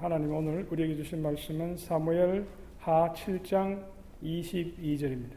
하나님 0.00 0.34
오늘 0.34 0.66
우리에게 0.70 0.96
주신 0.96 1.20
말씀은 1.20 1.76
사무엘 1.76 2.46
하 2.78 3.12
7장 3.12 3.84
22절입니다. 4.22 5.34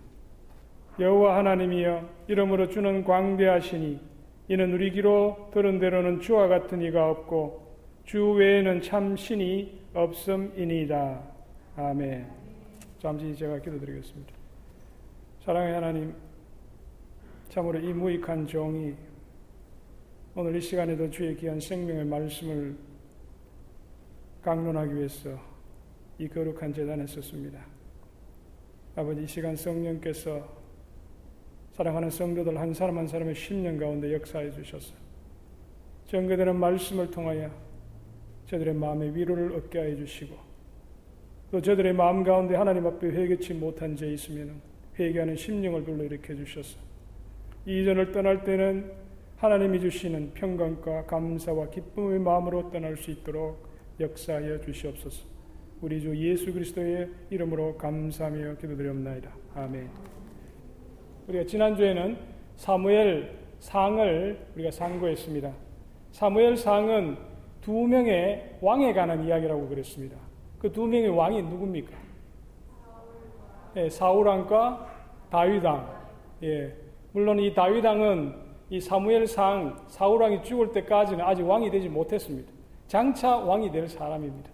여호와 0.97 1.39
하나님이여 1.39 2.09
이름으로 2.29 2.69
주는 2.69 3.03
광대하시니 3.03 3.99
이는 4.47 4.73
우리 4.73 4.91
귀로 4.91 5.49
들은 5.53 5.79
대로는 5.79 6.21
주와 6.21 6.47
같은 6.47 6.81
이가 6.81 7.09
없고 7.09 7.75
주 8.05 8.31
외에는 8.31 8.81
참 8.81 9.17
신이 9.17 9.81
없음이니이다. 9.93 11.21
아멘. 11.75 12.25
잠시 12.99 13.35
제가 13.35 13.59
기도드리겠습니다. 13.59 14.33
사랑의 15.41 15.73
하나님, 15.73 16.15
참으로 17.49 17.79
이 17.79 17.91
무익한 17.91 18.47
종이 18.47 18.93
오늘 20.35 20.55
이 20.55 20.61
시간에도 20.61 21.09
주의 21.09 21.35
귀한 21.35 21.59
생명의 21.59 22.05
말씀을 22.05 22.92
강론하기 24.43 24.95
위해서 24.95 25.39
이 26.19 26.27
거룩한 26.27 26.73
재단에 26.73 27.07
섰습니다. 27.07 27.65
아버지 28.95 29.23
이 29.23 29.27
시간 29.27 29.55
성령께서 29.55 30.47
사랑하는 31.71 32.09
성도들 32.09 32.59
한 32.59 32.73
사람 32.73 32.97
한 32.97 33.07
사람의 33.07 33.33
심령 33.33 33.77
가운데 33.77 34.13
역사해 34.13 34.51
주셔서 34.51 34.93
전개되는 36.05 36.55
말씀을 36.55 37.09
통하여 37.09 37.49
저들의 38.45 38.75
마음에 38.75 39.11
위로를 39.15 39.53
얻게 39.55 39.79
해 39.79 39.95
주시고 39.95 40.35
또 41.49 41.61
저들의 41.61 41.93
마음 41.93 42.23
가운데 42.23 42.55
하나님 42.55 42.85
앞에 42.85 43.07
회개치 43.07 43.55
못한 43.55 43.95
죄 43.95 44.11
있으면 44.13 44.61
회개하는 44.99 45.35
심령을 45.35 45.83
불러일으켜 45.83 46.35
주셔서 46.35 46.77
이전을 47.65 48.11
떠날 48.11 48.43
때는 48.43 48.91
하나님이 49.37 49.79
주시는 49.79 50.33
평강과 50.33 51.05
감사와 51.05 51.69
기쁨의 51.69 52.19
마음으로 52.19 52.69
떠날 52.69 52.97
수 52.97 53.09
있도록 53.09 53.72
역사하여 53.99 54.61
주시옵소서. 54.61 55.25
우리 55.81 56.01
주 56.01 56.15
예수 56.15 56.51
그리스도의 56.53 57.09
이름으로 57.29 57.77
감사하며 57.77 58.55
기도드리옵나이다. 58.55 59.29
아멘. 59.55 59.89
우리가 61.27 61.45
지난주에는 61.45 62.17
사무엘 62.55 63.37
상을 63.59 64.47
우리가 64.55 64.71
상고했습니다. 64.71 65.53
사무엘 66.11 66.57
상은 66.57 67.17
두 67.61 67.71
명의 67.87 68.57
왕에 68.61 68.93
관한 68.93 69.25
이야기라고 69.25 69.67
그랬습니다. 69.69 70.17
그 70.59 70.71
두 70.71 70.85
명의 70.87 71.09
왕이 71.09 71.41
누굽니까? 71.43 71.91
예, 73.75 73.89
사울왕과 73.89 74.87
다윗왕. 75.29 76.03
예, 76.43 76.73
물론 77.11 77.39
이 77.39 77.53
다윗왕은 77.53 78.35
이 78.69 78.79
사무엘 78.79 79.27
상 79.27 79.83
사울왕이 79.87 80.43
죽을 80.43 80.71
때까지는 80.71 81.23
아직 81.25 81.43
왕이 81.43 81.69
되지 81.71 81.89
못했습니다. 81.89 82.51
장차 82.93 83.37
왕이 83.37 83.71
될 83.71 83.87
사람입니다. 83.87 84.51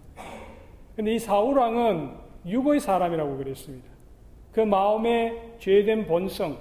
근데 0.96 1.12
이 1.12 1.18
사울 1.18 1.58
왕은 1.58 2.10
육의 2.46 2.80
사람이라고 2.80 3.36
그랬습니다. 3.36 3.86
그 4.50 4.60
마음의 4.60 5.56
죄된 5.58 6.06
본성, 6.06 6.56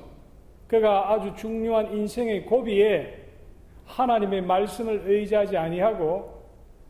그가 0.68 1.10
아주 1.10 1.34
중요한 1.36 1.96
인생의 1.96 2.48
고비에 2.48 3.16
하나님의 3.86 4.42
말씀을 4.42 5.04
의지하지 5.06 5.56
아니하고 5.56 6.44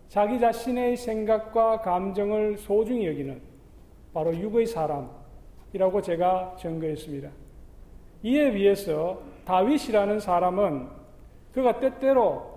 자기 0.08 0.40
자신의 0.40 0.98
생각과 0.98 1.82
감정을 1.82 2.58
소중히 2.58 3.06
여기는 3.06 3.40
바로 4.12 4.36
육의 4.36 4.66
사람이라고 4.66 6.02
제가 6.02 6.56
증거했습니다. 6.58 7.30
이에 8.24 8.52
비해서 8.54 9.22
다윗이라는 9.46 10.20
사람은 10.20 10.88
그가 11.54 11.80
때때로 11.80 12.49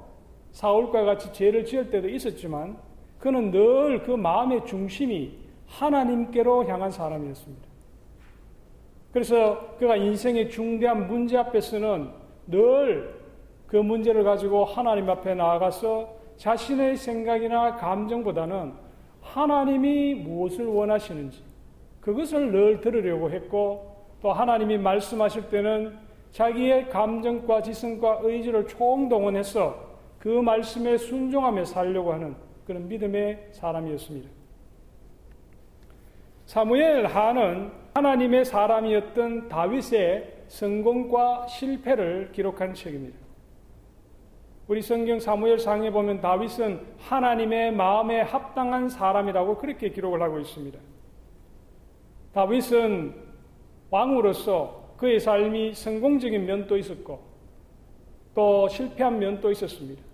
사울과 0.53 1.05
같이 1.05 1.33
죄를 1.33 1.64
지을 1.64 1.91
때도 1.91 2.08
있었지만 2.08 2.77
그는 3.19 3.50
늘 3.50 4.03
그 4.05 4.11
마음의 4.12 4.64
중심이 4.67 5.39
하나님께로 5.67 6.67
향한 6.67 6.91
사람이었습니다. 6.91 7.67
그래서 9.12 9.75
그가 9.78 9.97
인생의 9.97 10.50
중대한 10.50 11.06
문제 11.08 11.36
앞에서는 11.36 12.08
늘 12.46 13.23
그 13.67 13.77
문제를 13.79 14.23
가지고 14.23 14.67
하나님 14.67 15.08
앞에 15.08 15.35
나아가서 15.35 16.07
자신의 16.36 16.95
생각이나 16.95 17.77
감정보다는 17.77 18.74
하나님이 19.23 20.14
무엇을 20.17 20.67
원하시는지 20.67 21.42
그것을 22.02 22.52
늘 22.52 22.83
들으려고 22.83 23.30
했고 23.30 23.96
또 24.20 24.30
하나님이 24.30 24.77
말씀하실 24.77 25.48
때는 25.48 25.96
자기의 26.33 26.91
감정과 26.91 27.62
지성과 27.62 28.18
의지를 28.24 28.67
총동원해서 28.67 29.92
그 30.23 30.29
말씀에 30.29 30.99
순종하며 30.99 31.65
살려고 31.65 32.13
하는 32.13 32.37
그런 32.65 32.87
믿음의 32.87 33.49
사람이었습니다. 33.51 34.31
사무엘 36.47 37.07
하는 37.07 37.73
하나님의 37.93 38.45
사람이었던 38.45 39.49
다윗의 39.49 40.45
성공과 40.47 41.49
실패를 41.49 42.31
기록한 42.31 42.73
책입니다. 42.73 43.19
우리 44.69 44.81
성경 44.81 45.19
사무엘 45.19 45.59
상에 45.59 45.91
보면 45.91 46.21
다윗은 46.21 46.87
하나님의 46.99 47.73
마음에 47.73 48.21
합당한 48.21 48.89
사람이라고 48.89 49.59
그렇게 49.59 49.91
기록을 49.91 50.23
하고 50.23 50.39
있습니다. 50.39 50.79
다윗은 52.33 53.13
왕으로서 53.91 54.95
그의 54.99 55.19
삶이 55.19 55.75
성공적인 55.75 56.47
면도 56.47 56.77
있었고 56.77 57.21
또 58.37 58.69
실패한 58.69 59.19
면도 59.19 59.51
있었습니다. 59.51 60.11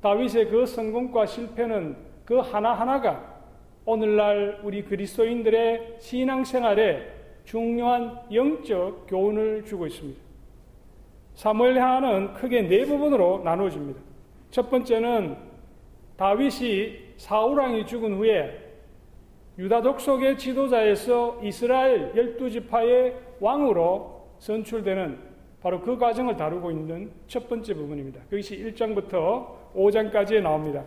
다윗의 0.00 0.48
그 0.48 0.66
성공과 0.66 1.26
실패는 1.26 1.96
그 2.24 2.38
하나하나가 2.38 3.38
오늘날 3.84 4.60
우리 4.62 4.84
그리스도인들의 4.84 5.96
신앙생활에 5.98 7.18
중요한 7.44 8.20
영적 8.32 9.06
교훈을 9.08 9.64
주고 9.64 9.86
있습니다. 9.86 10.20
사무엘 11.34 11.80
하는 11.80 12.34
크게 12.34 12.62
네 12.62 12.84
부분으로 12.84 13.42
나누어집니다. 13.44 14.00
첫 14.50 14.70
번째는 14.70 15.36
다윗이 16.16 17.14
사울왕이 17.16 17.86
죽은 17.86 18.16
후에 18.16 18.66
유다 19.58 19.82
족 19.82 20.00
속의 20.00 20.38
지도자에서 20.38 21.40
이스라엘 21.42 22.12
열두 22.14 22.50
지파의 22.50 23.16
왕으로 23.40 24.28
선출되는 24.38 25.18
바로 25.60 25.80
그 25.80 25.98
과정을 25.98 26.36
다루고 26.36 26.70
있는 26.70 27.10
첫 27.26 27.48
번째 27.48 27.74
부분입니다. 27.74 28.20
그것이 28.30 28.56
1장부터 28.56 29.67
5장까지에 29.74 30.42
나옵니다. 30.42 30.82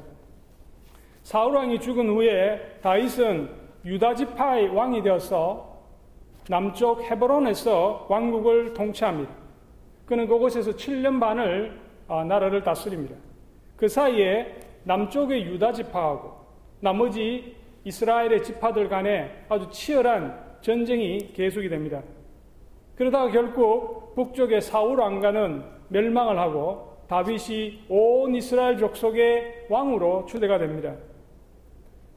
사울왕이 1.24 1.80
죽은 1.80 2.10
후에 2.10 2.80
다윗은 2.82 3.50
유다 3.86 4.16
지파의 4.16 4.70
왕이 4.70 5.04
되어서 5.04 5.72
남쪽 6.50 7.04
헤브론에서 7.04 8.08
왕국을 8.10 8.74
통치합니다. 8.74 9.32
그는 10.06 10.28
그곳에서 10.28 10.72
7년 10.72 11.20
반을 11.20 11.80
아, 12.08 12.24
나라를 12.24 12.64
다스립니다. 12.64 13.16
그 13.78 13.88
사이에 13.88 14.60
남쪽의 14.84 15.46
유다 15.46 15.72
지파하고 15.74 16.34
나머지 16.80 17.56
이스라엘의 17.84 18.44
지파들 18.44 18.90
간에 18.90 19.46
아주 19.50 19.70
치열한 19.70 20.58
전쟁이 20.62 21.32
계속이 21.34 21.70
됩니다. 21.70 22.02
그러다가 22.96 23.32
결국 23.32 24.14
북쪽의 24.16 24.62
사울 24.62 25.00
왕가는 25.00 25.64
멸망을 25.88 26.38
하고 26.38 26.91
다윗이 27.12 27.88
온 27.90 28.34
이스라엘 28.36 28.78
족속의 28.78 29.66
왕으로 29.68 30.26
추대가 30.28 30.58
됩니다. 30.58 30.96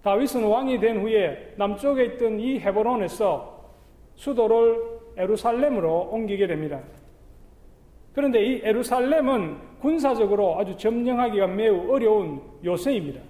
다윗은 0.04 0.44
왕이 0.44 0.78
된 0.78 1.00
후에 1.00 1.54
남쪽에 1.56 2.04
있던 2.04 2.38
이 2.38 2.60
헤브론에서 2.60 3.72
수도를 4.14 5.00
에루살렘으로 5.16 6.10
옮기게 6.12 6.46
됩니다. 6.46 6.80
그런데 8.14 8.44
이 8.44 8.60
에루살렘은 8.62 9.80
군사적으로 9.80 10.60
아주 10.60 10.76
점령하기가 10.76 11.48
매우 11.48 11.92
어려운 11.92 12.40
요새입니다. 12.64 13.20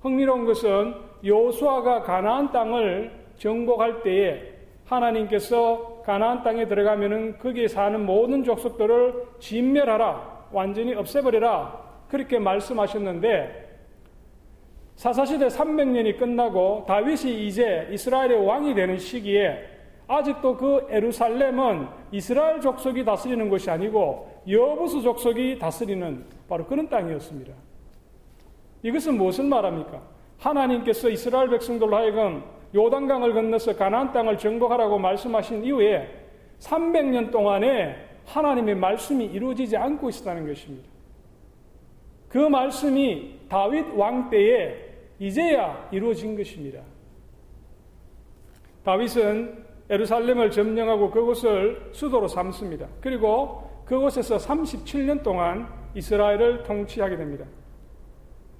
흥미로운 0.00 0.46
것은 0.46 0.94
요수아가 1.26 2.00
가나안 2.00 2.52
땅을 2.52 3.12
정복할 3.36 4.02
때에 4.02 4.40
하나님께서 4.86 6.00
가나안 6.06 6.42
땅에 6.42 6.66
들어가면은 6.66 7.36
거기에 7.36 7.68
사는 7.68 8.06
모든 8.06 8.42
족속들을 8.42 9.26
진멸하라 9.40 10.37
완전히 10.52 10.94
없애버려라. 10.94 11.88
그렇게 12.08 12.38
말씀하셨는데 12.38 13.68
사사시대 14.96 15.46
300년이 15.46 16.18
끝나고 16.18 16.84
다윗이 16.88 17.46
이제 17.46 17.88
이스라엘의 17.92 18.44
왕이 18.44 18.74
되는 18.74 18.98
시기에 18.98 19.78
아직도 20.08 20.56
그 20.56 20.86
에루살렘은 20.90 21.86
이스라엘 22.10 22.60
족속이 22.60 23.04
다스리는 23.04 23.48
것이 23.48 23.70
아니고 23.70 24.42
여부수 24.48 25.02
족속이 25.02 25.58
다스리는 25.58 26.24
바로 26.48 26.64
그런 26.64 26.88
땅이었습니다. 26.88 27.52
이것은 28.82 29.18
무엇을 29.18 29.44
말합니까? 29.44 30.02
하나님께서 30.38 31.10
이스라엘 31.10 31.50
백성들로 31.50 31.94
하여금 31.94 32.42
요단강을 32.74 33.34
건너서 33.34 33.76
가나안 33.76 34.12
땅을 34.12 34.38
정복하라고 34.38 34.98
말씀하신 34.98 35.64
이후에 35.64 36.08
300년 36.58 37.30
동안에 37.30 38.07
하나님의 38.28 38.74
말씀이 38.74 39.24
이루어지지 39.24 39.76
않고 39.76 40.08
있었다는 40.10 40.46
것입니다. 40.46 40.88
그 42.28 42.38
말씀이 42.38 43.38
다윗 43.48 43.86
왕 43.94 44.28
때에 44.28 44.76
이제야 45.18 45.88
이루어진 45.90 46.36
것입니다. 46.36 46.82
다윗은 48.84 49.64
에루살렘을 49.90 50.50
점령하고 50.50 51.10
그곳을 51.10 51.90
수도로 51.92 52.28
삼습니다. 52.28 52.86
그리고 53.00 53.82
그곳에서 53.86 54.36
37년 54.36 55.22
동안 55.22 55.66
이스라엘을 55.94 56.62
통치하게 56.64 57.16
됩니다. 57.16 57.46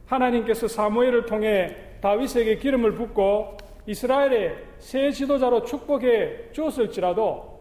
하나님께서 0.07 0.67
사무엘을 0.69 1.27
통해 1.27 1.77
다윗에게 2.01 2.57
기름을 2.57 2.95
붓고 2.95 3.59
이스라엘의 3.87 4.57
새 4.79 5.11
지도자로 5.11 5.65
축복해 5.65 6.53
주었을지라도 6.53 7.58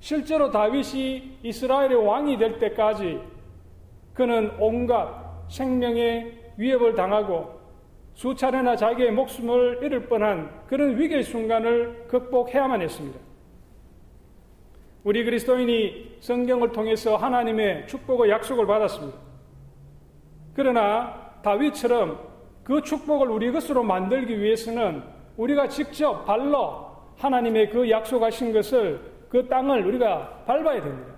실제로 0.00 0.50
다윗이 0.50 1.38
이스라엘의 1.42 2.06
왕이 2.06 2.38
될 2.38 2.58
때까지 2.58 3.20
그는 4.14 4.50
온갖 4.58 5.26
생명의 5.48 6.52
위협을 6.56 6.94
당하고 6.94 7.56
수차례나 8.14 8.76
자기의 8.76 9.12
목숨을 9.12 9.80
잃을 9.82 10.06
뻔한 10.08 10.50
그런 10.66 10.98
위기의 10.98 11.22
순간을 11.22 12.06
극복해야만 12.08 12.80
했습니다. 12.80 13.18
우리 15.04 15.24
그리스도인이 15.24 16.16
성경을 16.20 16.72
통해서 16.72 17.16
하나님의 17.16 17.86
축복의 17.86 18.30
약속을 18.30 18.66
받았습니다. 18.66 19.18
그러나 20.54 21.30
다윗처럼 21.42 22.18
그 22.64 22.82
축복을 22.82 23.28
우리 23.28 23.52
것으로 23.52 23.84
만들기 23.84 24.40
위해서는 24.40 25.02
우리가 25.36 25.68
직접 25.68 26.24
발로 26.24 26.86
하나님의 27.18 27.70
그 27.70 27.88
약속하신 27.88 28.52
것을 28.52 29.00
그 29.36 29.46
땅을 29.48 29.84
우리가 29.84 30.44
밟아야 30.46 30.82
됩니다. 30.82 31.12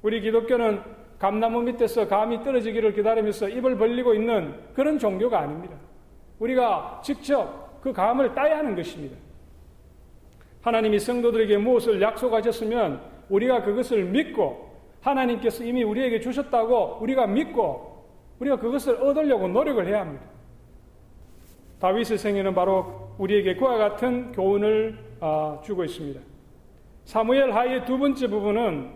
우리 0.00 0.22
기독교는 0.22 0.80
감나무 1.18 1.60
밑에서 1.64 2.08
감이 2.08 2.42
떨어지기를 2.42 2.94
기다리면서 2.94 3.50
입을 3.50 3.76
벌리고 3.76 4.14
있는 4.14 4.54
그런 4.72 4.98
종교가 4.98 5.38
아닙니다. 5.38 5.76
우리가 6.38 7.02
직접 7.04 7.78
그 7.82 7.92
감을 7.92 8.34
따야 8.34 8.56
하는 8.56 8.74
것입니다. 8.74 9.18
하나님이 10.62 10.98
성도들에게 10.98 11.58
무엇을 11.58 12.00
약속하셨으면 12.00 13.02
우리가 13.28 13.64
그것을 13.64 14.04
믿고 14.04 14.70
하나님께서 15.02 15.64
이미 15.64 15.82
우리에게 15.82 16.20
주셨다고 16.20 17.00
우리가 17.02 17.26
믿고 17.26 18.06
우리가 18.38 18.56
그것을 18.56 18.94
얻으려고 18.94 19.46
노력을 19.46 19.86
해야 19.86 20.00
합니다. 20.00 20.24
다윗의 21.80 22.16
생애는 22.16 22.54
바로 22.54 23.10
우리에게 23.18 23.56
그와 23.56 23.76
같은 23.76 24.32
교훈을 24.32 24.98
아, 25.20 25.60
주고 25.62 25.84
있습니다. 25.84 26.31
사무엘 27.04 27.52
하의 27.52 27.84
두 27.84 27.98
번째 27.98 28.26
부분은 28.28 28.90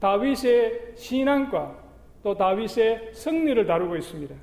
다윗의 0.00 0.92
신앙과 0.96 1.76
또 2.22 2.36
다윗의 2.36 3.10
승리를 3.12 3.66
다루고 3.66 3.96
있습니다. 3.96 4.34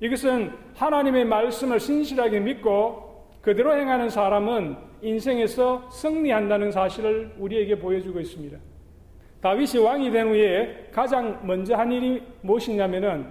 이것은 0.00 0.52
하나님의 0.74 1.24
말씀을 1.24 1.80
신실하게 1.80 2.40
믿고 2.40 3.26
그대로 3.40 3.74
행하는 3.74 4.10
사람은 4.10 4.76
인생에서 5.02 5.88
승리한다는 5.90 6.72
사실을 6.72 7.34
우리에게 7.38 7.78
보여주고 7.78 8.20
있습니다. 8.20 8.58
다윗이 9.40 9.78
왕이 9.78 10.10
된 10.10 10.28
후에 10.28 10.88
가장 10.92 11.40
먼저 11.46 11.76
한 11.76 11.92
일이 11.92 12.22
무엇이냐면은 12.42 13.26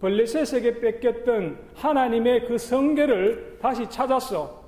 벌레셋에게 0.00 0.80
뺏겼던 0.80 1.58
하나님의 1.74 2.46
그 2.46 2.56
성계를 2.56 3.58
다시 3.60 3.88
찾아서 3.90 4.64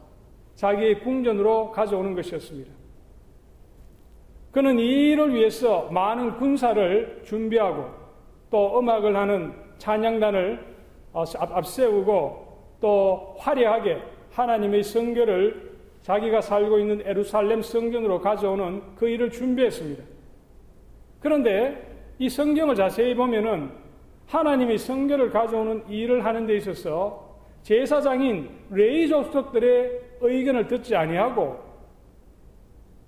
자기의 0.55 1.01
궁전으로 1.01 1.71
가져오는 1.71 2.15
것이었습니다. 2.15 2.82
그는 4.53 4.79
이 4.79 5.11
일을 5.11 5.35
위해서 5.35 5.89
많은 5.91 6.37
군사를 6.37 7.23
준비하고 7.25 7.87
또 8.51 8.79
음악을 8.79 9.17
하는 9.17 9.55
찬양단을 9.79 10.73
어, 11.15 11.25
앞세우고 11.37 12.79
또 12.81 13.35
화려하게 13.39 13.99
하나님의 14.31 14.83
성결을 14.83 15.73
자기가 16.03 16.41
살고 16.41 16.79
있는 16.79 17.03
에루살렘 17.05 17.63
성전으로 17.63 18.21
가져오는 18.21 18.83
그 18.97 19.09
일을 19.09 19.31
준비했습니다. 19.31 20.03
그런데 21.21 21.91
이 22.19 22.29
성경을 22.29 22.75
자세히 22.75 23.15
보면은 23.15 23.71
하나님의 24.27 24.79
성결을 24.79 25.31
가져오는 25.31 25.89
일을 25.89 26.25
하는 26.25 26.47
데 26.47 26.57
있어서 26.57 27.39
제사장인 27.63 28.51
레이 28.71 29.09
족속들의 29.09 30.01
의견을 30.21 30.67
듣지 30.67 30.95
아니하고 30.97 31.72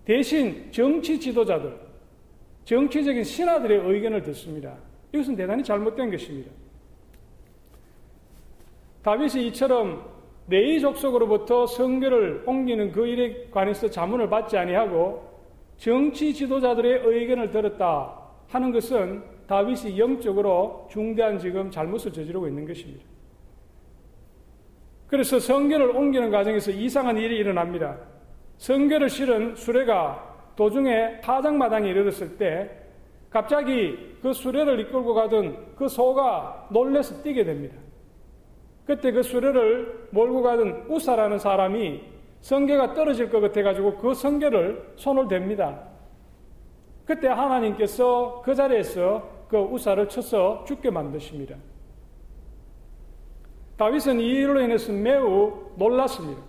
대신 0.05 0.71
정치 0.71 1.19
지도자들, 1.19 1.75
정치적인 2.65 3.25
신하들의 3.25 3.79
의견을 3.79 4.23
듣습니다. 4.23 4.77
이것은 5.13 5.37
대단히 5.37 5.63
잘못된 5.63 6.11
것입니다. 6.11 6.51
다윗이 9.03 9.49
이처럼 9.49 10.05
레이 10.49 10.81
족속으로부터 10.81 11.67
성결을 11.67 12.43
옮기는 12.47 12.93
그 12.93 13.07
일에 13.07 13.49
관해서 13.51 13.89
자문을 13.89 14.29
받지 14.29 14.57
아니하고 14.57 15.35
정치 15.77 16.35
지도자들의 16.35 17.03
의견을 17.05 17.51
들었다 17.51 18.19
하는 18.49 18.73
것은 18.73 19.23
다윗이 19.47 19.99
영적으로 19.99 20.87
중대한 20.91 21.39
지금 21.39 21.71
잘못을 21.71 22.13
저지르고 22.13 22.49
있는 22.49 22.67
것입니다. 22.67 23.05
그래서 25.07 25.39
성결을 25.39 25.91
옮기는 25.91 26.31
과정에서 26.31 26.71
이상한 26.71 27.19
일이 27.19 27.37
일어납니다. 27.37 27.99
성결을 28.59 29.09
실은 29.09 29.55
수레가 29.57 30.53
도중에 30.57 31.21
타작마당에 31.21 31.89
이르렀을 31.89 32.37
때 32.37 32.71
갑자기 33.31 34.17
그 34.23 34.33
수레를 34.33 34.79
이끌고 34.81 35.15
가던 35.15 35.75
그 35.77 35.89
소가 35.89 36.69
놀래서 36.71 37.23
뛰게 37.23 37.45
됩니다. 37.45 37.77
그때 38.87 39.11
그 39.11 39.23
수레를 39.23 40.09
몰고 40.11 40.43
가던 40.43 40.87
우사라는 40.89 41.39
사람이 41.39 42.03
성계가 42.41 42.95
떨어질 42.95 43.31
것 43.31 43.41
같아가지고 43.41 43.97
그 43.97 44.15
성계를 44.15 44.93
손을 44.97 45.25
댑니다. 45.27 45.81
그때 47.07 47.29
하나님께서 47.29 48.43
그 48.45 48.55
자리에서 48.55 49.47
그 49.49 49.59
우사를 49.59 50.09
쳐서 50.09 50.65
죽게 50.67 50.91
만드십니다. 50.91 51.57
다윗은 53.77 54.21
이 54.21 54.27
일로 54.27 54.61
인해서 54.61 54.93
매우 54.93 55.71
놀랐습니다. 55.77 56.41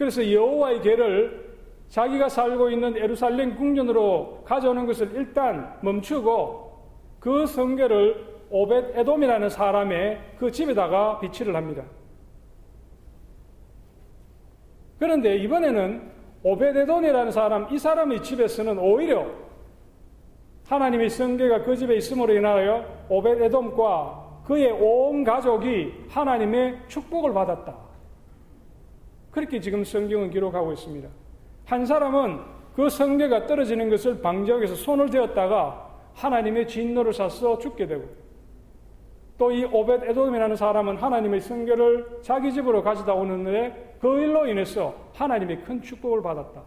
그래서 0.00 0.32
여호와의 0.32 0.80
계를 0.80 1.58
자기가 1.90 2.30
살고 2.30 2.70
있는 2.70 2.96
에루살렘 2.96 3.54
궁전으로 3.54 4.44
가져오는 4.46 4.86
것을 4.86 5.10
일단 5.14 5.76
멈추고 5.82 6.72
그 7.20 7.44
성계를 7.44 8.16
오벳 8.48 8.96
에돔이라는 8.96 9.50
사람의 9.50 10.36
그 10.38 10.50
집에다가 10.50 11.20
비치를 11.20 11.54
합니다. 11.54 11.84
그런데 14.98 15.36
이번에는 15.36 16.10
오벳 16.44 16.74
에돔이라는 16.78 17.30
사람, 17.30 17.70
이 17.70 17.78
사람의 17.78 18.22
집에서는 18.22 18.78
오히려 18.78 19.26
하나님의 20.66 21.10
성계가 21.10 21.64
그 21.64 21.76
집에 21.76 21.96
있음으로 21.96 22.32
인하여 22.32 22.86
오벳 23.10 23.42
에돔과 23.42 24.44
그의 24.46 24.70
온 24.70 25.24
가족이 25.24 25.92
하나님의 26.08 26.88
축복을 26.88 27.34
받았다. 27.34 27.89
그렇게 29.30 29.60
지금 29.60 29.84
성경은 29.84 30.30
기록하고 30.30 30.72
있습니다. 30.72 31.08
한 31.66 31.86
사람은 31.86 32.40
그 32.74 32.88
성계가 32.88 33.46
떨어지는 33.46 33.88
것을 33.90 34.20
방지하기 34.20 34.62
위해서 34.62 34.74
손을 34.74 35.10
대었다가 35.10 35.88
하나님의 36.14 36.66
진노를 36.68 37.12
샀어 37.12 37.58
죽게 37.58 37.86
되고 37.86 38.04
또 39.38 39.50
이 39.52 39.64
오벳 39.64 40.02
에돔이라는 40.04 40.54
사람은 40.56 40.96
하나님의 40.96 41.40
성계를 41.40 42.18
자기 42.22 42.52
집으로 42.52 42.82
가져다 42.82 43.14
오는데 43.14 43.96
그 44.00 44.20
일로 44.20 44.46
인해서 44.46 44.94
하나님의 45.14 45.62
큰 45.62 45.80
축복을 45.80 46.22
받았다. 46.22 46.62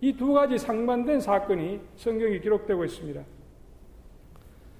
이 0.00 0.12
두 0.16 0.32
가지 0.32 0.58
상반된 0.58 1.20
사건이 1.20 1.80
성경에 1.96 2.38
기록되고 2.40 2.84
있습니다. 2.84 3.22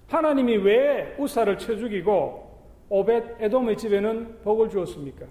하나님이 0.08 0.56
왜 0.58 1.14
우사를 1.18 1.56
쳐 1.58 1.76
죽이고 1.76 2.50
오벳 2.88 3.40
에돔의 3.40 3.76
집에는 3.76 4.40
복을 4.42 4.68
주었습니까? 4.68 5.26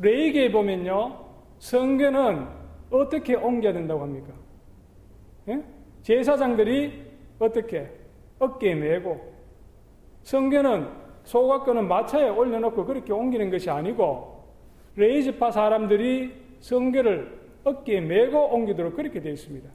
레이기에 0.00 0.52
보면요, 0.52 1.24
성경은 1.58 2.46
어떻게 2.90 3.34
옮겨야 3.34 3.72
된다고 3.72 4.02
합니까? 4.02 4.32
예? 5.48 5.62
제사장들이 6.02 7.04
어떻게 7.38 7.90
어깨에 8.38 8.74
메고 8.74 9.20
성경은 10.22 10.88
소각권은 11.24 11.88
마차에 11.88 12.28
올려놓고 12.28 12.84
그렇게 12.84 13.12
옮기는 13.12 13.50
것이 13.50 13.68
아니고 13.68 14.44
레위지파 14.96 15.50
사람들이 15.50 16.32
성궤를 16.60 17.38
어깨에 17.64 18.00
메고 18.00 18.46
옮기도록 18.54 18.96
그렇게 18.96 19.20
되어 19.20 19.32
있습니다. 19.32 19.68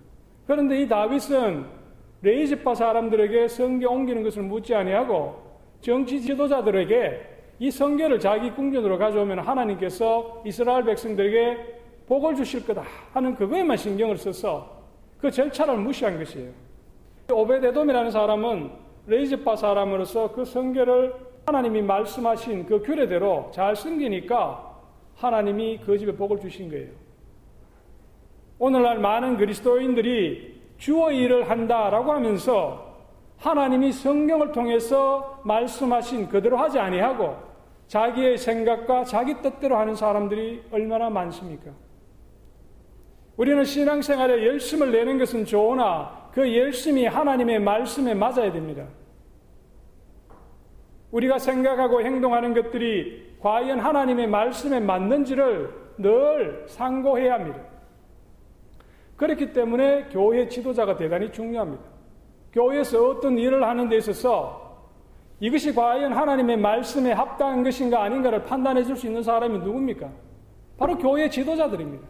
그런데 0.48 0.82
이 0.82 0.88
다윗은 0.88 1.66
레위지파 2.22 2.76
사람들에게 2.76 3.48
성궤 3.48 3.94
옮기는 3.94 4.24
것을 4.24 4.44
묻지 4.44 4.74
아니하고 4.74 5.36
정치 5.82 6.22
지도자들에게 6.22 7.33
이 7.60 7.72
성궤를 7.72 8.20
자기 8.20 8.52
궁전으로 8.52 8.98
가져오면 8.98 9.40
하나님께서 9.40 10.42
이스라엘 10.46 10.84
백성들에게 10.84 11.80
복을 12.08 12.36
주실 12.36 12.66
거다 12.66 12.84
하는 13.14 13.36
그거에만 13.36 13.78
신경을 13.78 14.18
써서 14.18 14.84
그 15.20 15.32
절차를 15.32 15.78
무시한 15.78 16.18
것이에요. 16.18 16.52
오베데돔이라는 17.32 18.12
사람은 18.12 18.72
레위지파 19.08 19.56
사람으로서 19.56 20.32
그 20.34 20.44
성궤를 20.44 21.14
하나님이 21.46 21.82
말씀하신 21.82 22.66
그 22.66 22.82
규례대로 22.82 23.52
잘 23.54 23.76
숨기니까 23.76 24.72
하나님이 25.16 25.80
그 25.86 25.98
집에 25.98 26.14
복을 26.14 26.40
주신 26.40 26.70
거예요. 26.70 26.90
오늘날 28.60 29.00
많은 29.00 29.38
그리스도인들이 29.38 30.62
주어 30.78 31.12
일을 31.12 31.50
한다라고 31.50 32.12
하면서 32.12 32.83
하나님이 33.44 33.92
성경을 33.92 34.54
통해서 34.54 35.42
말씀하신 35.44 36.30
그대로 36.30 36.56
하지 36.56 36.80
아니하고 36.80 37.36
자기의 37.88 38.38
생각과 38.38 39.04
자기 39.04 39.42
뜻대로 39.42 39.76
하는 39.76 39.96
사람들이 39.96 40.64
얼마나 40.72 41.10
많습니까? 41.10 41.72
우리는 43.36 43.66
신앙생활에 43.66 44.46
열심을 44.46 44.94
내는 44.94 45.18
것은 45.18 45.44
좋으나 45.44 46.30
그 46.32 46.58
열심이 46.58 47.06
하나님의 47.06 47.60
말씀에 47.60 48.14
맞아야 48.14 48.50
됩니다. 48.54 48.88
우리가 51.12 51.38
생각하고 51.38 52.02
행동하는 52.02 52.54
것들이 52.54 53.36
과연 53.42 53.82
하나님의 53.82 54.28
말씀에 54.28 54.80
맞는지를 54.80 55.70
늘 55.98 56.64
상고해야 56.70 57.34
합니다. 57.34 57.60
그렇기 59.18 59.52
때문에 59.52 60.08
교회 60.14 60.48
지도자가 60.48 60.96
대단히 60.96 61.30
중요합니다. 61.30 61.93
교회에서 62.54 63.10
어떤 63.10 63.38
일을 63.38 63.64
하는 63.68 63.90
데 63.90 63.98
있어서 63.98 64.62
이것이 65.40 65.74
과연 65.74 66.14
하나님의 66.14 66.58
말씀에 66.58 67.12
합당한 67.12 67.64
것인가 67.64 68.04
아닌가를 68.04 68.46
판단해 68.46 68.84
줄 68.84 68.96
수 68.96 69.08
있는 69.08 69.22
사람이 69.24 69.60
누굽니까? 69.60 70.10
바로 70.78 70.98
교회 70.98 71.30
지도자들입니다. 71.30 72.08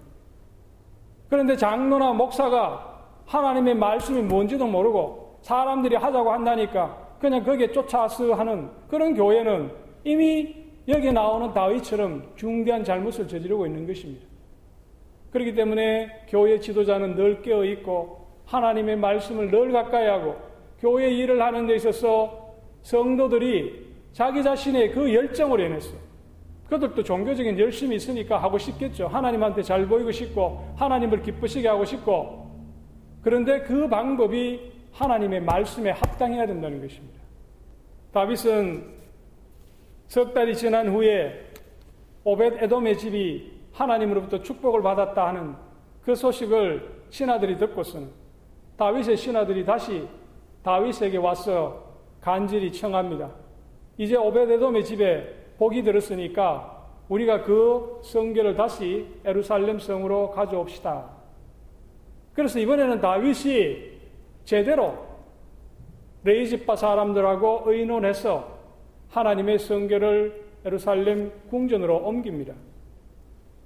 그런데 1.30 1.56
장로나 1.56 2.14
목사가 2.14 3.08
하나님의 3.26 3.76
말씀이 3.76 4.22
뭔지도 4.22 4.68
모르고 4.68 5.40
사람들이 5.42 5.96
하자고 5.96 6.32
한다니까 6.32 7.16
그냥 7.20 7.44
거기에 7.44 7.72
쫓아서 7.72 8.34
하는 8.34 8.70
그런 8.90 9.16
교회는 9.16 9.72
이미 10.04 10.56
여기 10.88 11.12
나오는 11.12 11.54
다윗처럼 11.54 12.34
중대한 12.36 12.84
잘못을 12.84 13.28
저지르고 13.28 13.66
있는 13.66 13.88
것입니다. 13.88 14.28
그렇기 15.32 15.56
때문에 15.56 16.26
교회 16.30 16.60
지도자는 16.60 17.16
늘 17.16 17.42
깨어 17.42 17.64
있고 17.66 18.23
하나님의 18.46 18.98
말씀을 18.98 19.50
늘 19.50 19.72
가까이 19.72 20.08
하고 20.08 20.36
교회 20.80 21.10
일을 21.10 21.42
하는 21.42 21.66
데 21.68 21.76
있어서 21.76 22.56
성도들이 22.82 23.94
자기 24.12 24.44
자신의 24.44 24.92
그 24.92 25.14
열정으로 25.14 25.64
인해서 25.64 25.96
그들도 26.70 27.04
종교적인 27.04 27.60
열심이 27.60 27.96
있으니까 27.96 28.38
하고 28.42 28.58
싶겠죠. 28.58 29.08
하나님한테 29.08 29.62
잘 29.62 29.86
보이고 29.86 30.12
싶고, 30.12 30.74
하나님을 30.76 31.22
기쁘시게 31.22 31.68
하고 31.68 31.86
싶고, 31.86 32.50
그런데 33.22 33.62
그 33.62 33.88
방법이 33.88 34.72
하나님의 34.92 35.42
말씀에 35.42 35.92
합당해야 35.92 36.48
된다는 36.48 36.82
것입니다. 36.82 37.22
다윗은 38.12 38.92
석 40.08 40.34
달이 40.34 40.56
지난 40.56 40.90
후에 40.90 41.52
오벳 42.24 42.62
에돔의 42.64 42.98
집이 42.98 43.52
하나님으로부터 43.72 44.42
축복을 44.42 44.82
받았다 44.82 45.28
하는 45.28 45.56
그 46.04 46.16
소식을 46.16 47.04
신하들이 47.10 47.58
듣고서는 47.58 48.10
다윗의 48.78 49.18
신하들이 49.18 49.66
다시 49.66 50.08
다윗에게 50.64 51.18
와서 51.18 51.84
간절히 52.22 52.72
청합니다. 52.72 53.30
이제 53.98 54.16
오벳 54.16 54.50
에돔의 54.50 54.86
집에 54.86 55.36
복이 55.58 55.84
들었으니까 55.84 56.88
우리가 57.10 57.44
그 57.44 58.00
성결을 58.04 58.56
다시 58.56 59.08
에루살렘 59.24 59.80
성으로 59.80 60.32
가져옵시다. 60.32 61.10
그래서 62.34 62.60
이번에는 62.60 63.00
다윗이 63.02 63.94
제대로 64.46 64.98
레이지파 66.24 66.76
사람들하고 66.76 67.64
의논해서 67.66 68.58
하나님의 69.10 69.60
성결을 69.60 70.44
에루살렘 70.66 71.32
궁전으로 71.50 71.98
옮깁니다. 71.98 72.54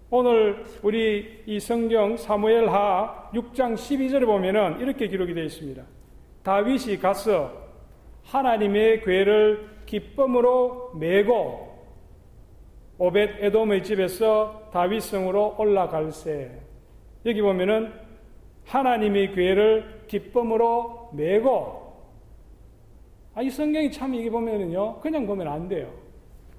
오늘 0.09 0.63
우리 0.83 1.43
이 1.45 1.59
성경 1.59 2.15
사무엘하 2.15 3.31
6장 3.33 3.73
12절에 3.73 4.25
보면은 4.25 4.79
이렇게 4.79 5.09
기록이 5.09 5.33
되어 5.33 5.43
있습니다. 5.43 5.83
다윗이 6.43 6.99
가서 6.99 7.51
하나님의 8.23 9.01
괴를 9.01 9.67
기쁨으로 9.85 10.93
메고 10.95 11.67
오벳 12.97 13.43
에돔의 13.43 13.83
집에서 13.83 14.69
다윗성으로 14.71 15.55
올라갈세. 15.57 16.51
여기 17.25 17.41
보면은 17.41 17.91
하나님의 18.65 19.33
교회를 19.33 20.03
기쁨으로 20.07 21.09
메고 21.11 21.85
아, 23.35 23.41
이 23.41 23.49
성경이 23.49 23.91
참 23.91 24.15
이게 24.15 24.29
보면은요, 24.29 25.01
그냥 25.01 25.27
보면 25.27 25.47
안 25.47 25.67
돼요. 25.67 25.91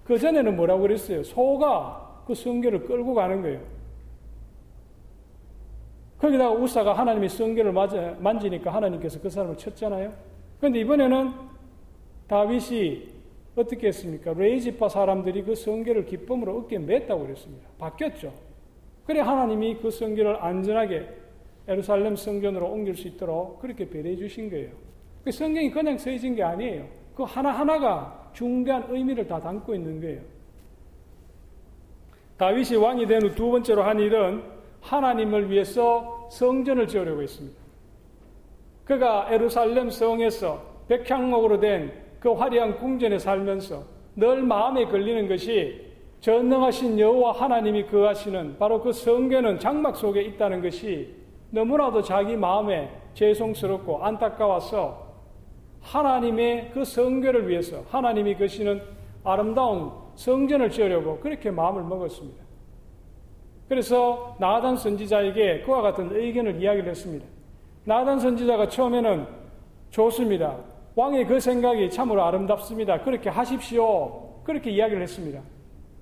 그 0.05 0.19
전에는 0.19 0.55
뭐라고 0.55 0.83
그랬어요? 0.83 1.23
소가 1.25 2.08
그 2.29 2.35
성결을 2.35 2.85
끌고 2.85 3.15
가는 3.15 3.41
거예요. 3.41 3.59
거기다가 6.19 6.51
우사가 6.51 6.93
하나님의 6.93 7.31
성결을 7.31 7.73
만지니까 8.21 8.71
하나님께서 8.71 9.19
그 9.19 9.31
사람을 9.31 9.57
쳤잖아요. 9.57 10.13
그런데 10.59 10.81
이번에는 10.81 11.33
다윗이 12.27 13.09
어떻게 13.57 13.87
했습니까? 13.87 14.35
레이지파 14.35 14.91
사람들이 14.91 15.43
그 15.43 15.55
성결을 15.55 16.05
기쁨으로 16.05 16.59
어깨에 16.59 16.79
맸다고 16.81 17.23
그랬습니다. 17.23 17.67
바뀌었죠. 17.79 18.35
그래 19.07 19.21
하나님이 19.21 19.79
그 19.79 19.91
성결을 19.91 20.45
안전하게 20.45 21.09
에루살렘 21.67 22.15
성전으로 22.15 22.67
옮길 22.67 22.95
수 22.95 23.09
있도록 23.09 23.59
그렇게 23.61 23.89
배려해 23.89 24.17
주신 24.17 24.51
거예요. 24.51 24.73
그 25.25 25.33
성경이 25.33 25.71
그냥 25.71 25.97
써진 25.97 26.35
게 26.35 26.43
아니에요. 26.43 26.87
그 27.15 27.23
하나하나가 27.23 28.31
중대한 28.35 28.85
의미를 28.91 29.27
다 29.27 29.41
담고 29.41 29.75
있는 29.75 29.99
거예요. 29.99 30.21
다윗이 32.39 32.77
왕이 32.77 33.07
된 33.07 33.23
후 33.23 33.35
두 33.35 33.51
번째로 33.51 33.83
한 33.83 33.99
일은 33.99 34.43
하나님을 34.81 35.51
위해서 35.51 36.29
성전을 36.31 36.87
지으려고 36.87 37.23
했습니다. 37.23 37.59
그가 38.85 39.27
에루살렘 39.31 39.91
성에서 39.91 40.63
백향목으로 40.89 41.61
된 41.61 41.93
그 42.21 42.33
화려한 42.33 42.79
궁전에 42.79 43.17
살면서 43.19 43.85
늘 44.17 44.43
마음에 44.43 44.87
걸리는 44.87 45.29
것이 45.29 45.87
전능하신 46.21 46.99
여호와 46.99 47.31
하나님이 47.31 47.87
거하시는 47.87 48.57
바로 48.59 48.81
그 48.83 48.91
성전은 48.93 49.61
장막 49.61 49.95
속에 49.95 50.23
있다는 50.23 50.61
것이 50.61 51.15
너무나도 51.51 52.03
자기 52.03 52.37
마음에 52.37 52.91
죄송스럽고 53.15 54.03
안타까워서 54.05 55.07
하나님의 55.81 56.73
그 56.75 56.85
성결을 56.85 57.49
위해서 57.49 57.85
하나님이 57.89 58.35
거시는 58.37 58.83
아름다운 59.25 59.91
성전을 60.15 60.71
지으려고 60.71 61.19
그렇게 61.21 61.51
마음을 61.51 61.83
먹었습니다. 61.85 62.43
그래서 63.69 64.37
나단 64.39 64.77
선지자에게 64.77 65.63
그와 65.63 65.83
같은 65.83 66.11
의견을 66.11 66.61
이야기를 66.61 66.89
했습니다. 66.91 67.27
나단 67.85 68.19
선지자가 68.19 68.69
처음에는 68.69 69.27
좋습니다. 69.91 70.57
왕의 70.95 71.27
그 71.27 71.39
생각이 71.39 71.91
참으로 71.91 72.25
아름답습니다. 72.25 73.03
그렇게 73.03 73.31
하십시오. 73.31 74.43
그렇게 74.45 74.71
이야기를 74.71 75.03
했습니다. 75.03 75.41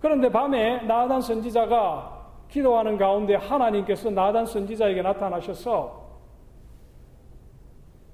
그런데 0.00 0.30
밤에 0.30 0.82
나단 0.82 1.20
선지자가 1.20 2.16
기도하는 2.48 2.96
가운데 2.96 3.34
하나님께서 3.34 4.10
나단 4.10 4.46
선지자에게 4.46 5.02
나타나셔서 5.02 6.06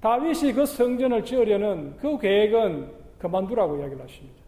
다윗이 0.01 0.53
그 0.53 0.65
성전을 0.65 1.23
지으려는 1.23 1.95
그 1.97 2.17
계획은 2.17 2.91
그만두라고 3.19 3.77
이야기를 3.77 4.03
하십니다. 4.03 4.42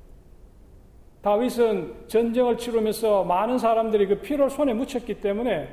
다윗은 1.25 2.05
전쟁을 2.05 2.55
치르면서 2.55 3.23
많은 3.23 3.57
사람들이 3.57 4.05
그 4.05 4.19
피를 4.19 4.47
손에 4.47 4.75
묻혔기 4.75 5.21
때문에 5.21 5.67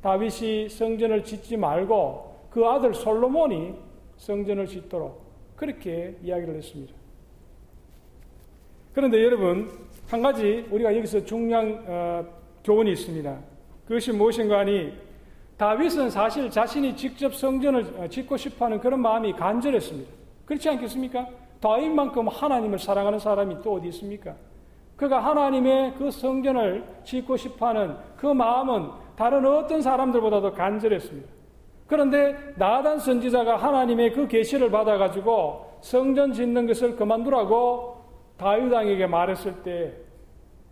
다윗이 0.00 0.70
성전을 0.70 1.22
짓지 1.22 1.58
말고 1.58 2.48
그 2.48 2.64
아들 2.64 2.94
솔로몬이 2.94 3.74
성전을 4.16 4.66
짓도록 4.66 5.22
그렇게 5.54 6.16
이야기를 6.22 6.56
했습니다. 6.56 6.94
그런데 8.94 9.22
여러분, 9.22 9.70
한 10.08 10.22
가지 10.22 10.66
우리가 10.70 10.96
여기서 10.96 11.26
중요한 11.26 11.84
어, 11.86 12.24
교훈이 12.64 12.90
있습니다. 12.92 13.38
그것이 13.86 14.12
무엇인가 14.12 14.60
하니, 14.60 14.94
다윗은 15.58 16.08
사실 16.08 16.48
자신이 16.48 16.96
직접 16.96 17.34
성전을 17.34 17.96
어, 17.98 18.08
짓고 18.08 18.38
싶어 18.38 18.64
하는 18.64 18.80
그런 18.80 19.02
마음이 19.02 19.34
간절했습니다. 19.34 20.10
그렇지 20.46 20.70
않겠습니까? 20.70 21.28
다윗만큼 21.60 22.28
하나님을 22.28 22.78
사랑하는 22.78 23.18
사람이 23.18 23.56
또 23.62 23.74
어디 23.74 23.88
있습니까? 23.88 24.34
그가 24.96 25.18
하나님의 25.18 25.94
그 25.98 26.10
성전을 26.10 26.84
짓고 27.04 27.36
싶어 27.36 27.68
하는 27.68 27.96
그 28.16 28.26
마음은 28.26 28.90
다른 29.16 29.44
어떤 29.46 29.82
사람들보다도 29.82 30.52
간절했습니다. 30.52 31.28
그런데 31.86 32.36
나단 32.56 32.98
선지자가 32.98 33.56
하나님의 33.56 34.12
그 34.12 34.26
계시를 34.26 34.70
받아가지고 34.70 35.78
성전 35.80 36.32
짓는 36.32 36.66
것을 36.66 36.96
그만두라고 36.96 38.02
다윗 38.36 38.72
왕에게 38.72 39.06
말했을 39.06 39.62
때 39.62 39.92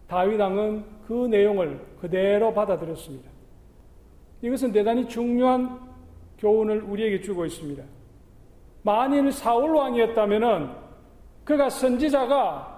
다윗 0.08 0.40
왕은 0.40 0.84
그 1.06 1.26
내용을 1.26 1.80
그대로 2.00 2.52
받아들였습니다. 2.52 3.30
이것은 4.40 4.72
대단히 4.72 5.06
중요한 5.06 5.78
교훈을 6.38 6.82
우리에게 6.82 7.20
주고 7.20 7.44
있습니다. 7.44 7.82
만일 8.82 9.30
사울 9.30 9.76
왕이었다면은 9.76 10.70
그가 11.44 11.70
선지자가 11.70 12.71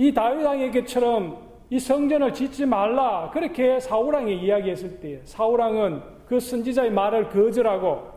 이 0.00 0.14
다윗 0.14 0.42
왕에게처럼 0.42 1.36
이 1.68 1.78
성전을 1.78 2.32
짓지 2.32 2.64
말라 2.64 3.30
그렇게 3.34 3.78
사울왕이 3.78 4.34
이야기했을 4.34 4.98
때 4.98 5.20
사울왕은 5.24 6.00
그 6.24 6.40
선지자의 6.40 6.90
말을 6.90 7.28
거절하고 7.28 8.08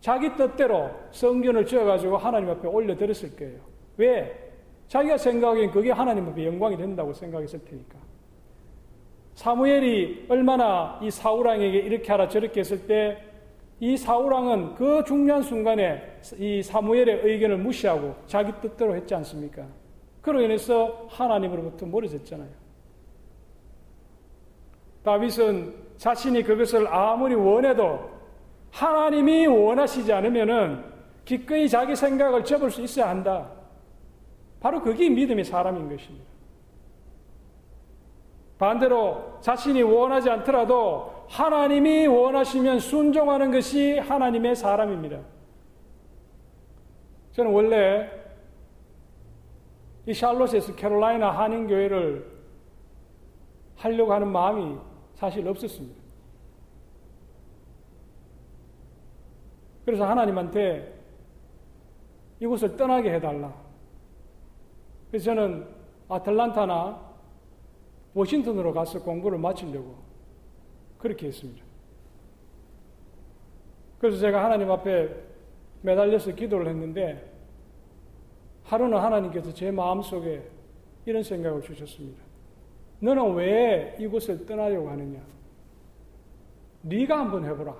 자기 0.00 0.34
뜻대로 0.34 0.90
성전을 1.12 1.64
지어가지고 1.66 2.16
하나님 2.16 2.50
앞에 2.50 2.66
올려드렸을 2.66 3.36
거예요. 3.36 3.60
왜? 3.96 4.50
자기가 4.88 5.18
생각하기엔 5.18 5.70
그게 5.70 5.92
하나님 5.92 6.26
앞에 6.26 6.44
영광이 6.46 6.76
된다고 6.76 7.12
생각했을 7.12 7.64
테니까. 7.64 7.96
사무엘이 9.36 10.26
얼마나 10.28 10.98
이 11.00 11.12
사울왕에게 11.12 11.78
이렇게 11.78 12.10
하라 12.10 12.28
저렇게 12.28 12.58
했을 12.58 12.88
때 12.88 13.30
이 13.82 13.96
사울왕은 13.96 14.74
그 14.74 15.02
중요한 15.06 15.42
순간에 15.42 16.02
이 16.38 16.62
사무엘의 16.62 17.22
의견을 17.24 17.56
무시하고 17.56 18.14
자기 18.26 18.52
뜻대로 18.60 18.94
했지 18.94 19.14
않습니까? 19.14 19.66
그로 20.20 20.42
인해서 20.42 21.06
하나님으로부터 21.08 21.86
멀어졌잖아요. 21.86 22.48
다윗은 25.02 25.74
자신이 25.96 26.42
그것을 26.42 26.86
아무리 26.88 27.34
원해도 27.34 28.10
하나님이 28.70 29.46
원하시지 29.46 30.12
않으면은 30.12 30.84
기꺼이 31.24 31.68
자기 31.68 31.96
생각을 31.96 32.44
접을 32.44 32.70
수 32.70 32.82
있어야 32.82 33.08
한다. 33.08 33.50
바로 34.60 34.82
그게 34.82 35.08
믿음의 35.08 35.44
사람인 35.44 35.88
것입니다. 35.88 36.28
반대로 38.58 39.38
자신이 39.40 39.82
원하지 39.82 40.28
않더라도 40.28 41.24
하나님이 41.28 42.06
원하시면 42.06 42.80
순종하는 42.80 43.50
것이 43.50 43.98
하나님의 43.98 44.54
사람입니다. 44.54 45.20
저는 47.32 47.52
원래 47.52 48.19
이 50.06 50.14
샬롯에서 50.14 50.74
캐롤라이나 50.76 51.30
한인교회를 51.30 52.40
하려고 53.76 54.12
하는 54.12 54.28
마음이 54.28 54.78
사실 55.14 55.46
없었습니다. 55.46 56.00
그래서 59.84 60.06
하나님한테 60.06 61.00
이곳을 62.40 62.76
떠나게 62.76 63.12
해달라. 63.14 63.54
그래서 65.10 65.26
저는 65.26 65.66
아틀란타나 66.08 67.10
워싱턴으로 68.14 68.72
가서 68.72 69.02
공부를 69.02 69.38
마치려고 69.38 69.96
그렇게 70.98 71.28
했습니다. 71.28 71.64
그래서 73.98 74.18
제가 74.18 74.44
하나님 74.44 74.70
앞에 74.70 75.14
매달려서 75.82 76.32
기도를 76.32 76.68
했는데 76.68 77.29
하루는 78.70 78.98
하나님께서 78.98 79.52
제 79.52 79.72
마음속에 79.72 80.48
이런 81.04 81.24
생각을 81.24 81.60
주셨습니다. 81.60 82.22
너는 83.00 83.34
왜 83.34 83.96
이곳을 83.98 84.46
떠나려고 84.46 84.88
하느냐? 84.90 85.20
네가 86.82 87.18
한번 87.18 87.44
해보라. 87.46 87.74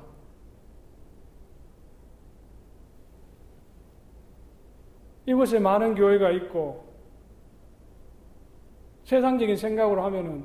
이곳에 5.26 5.60
많은 5.60 5.94
교회가 5.94 6.32
있고 6.32 6.84
세상적인 9.04 9.56
생각으로 9.56 10.02
하면은 10.06 10.44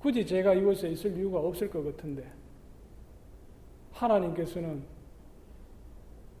굳이 0.00 0.26
제가 0.26 0.54
이곳에 0.54 0.88
있을 0.88 1.16
이유가 1.16 1.38
없을 1.38 1.70
것 1.70 1.84
같은데 1.84 2.28
하나님께서는 3.92 4.82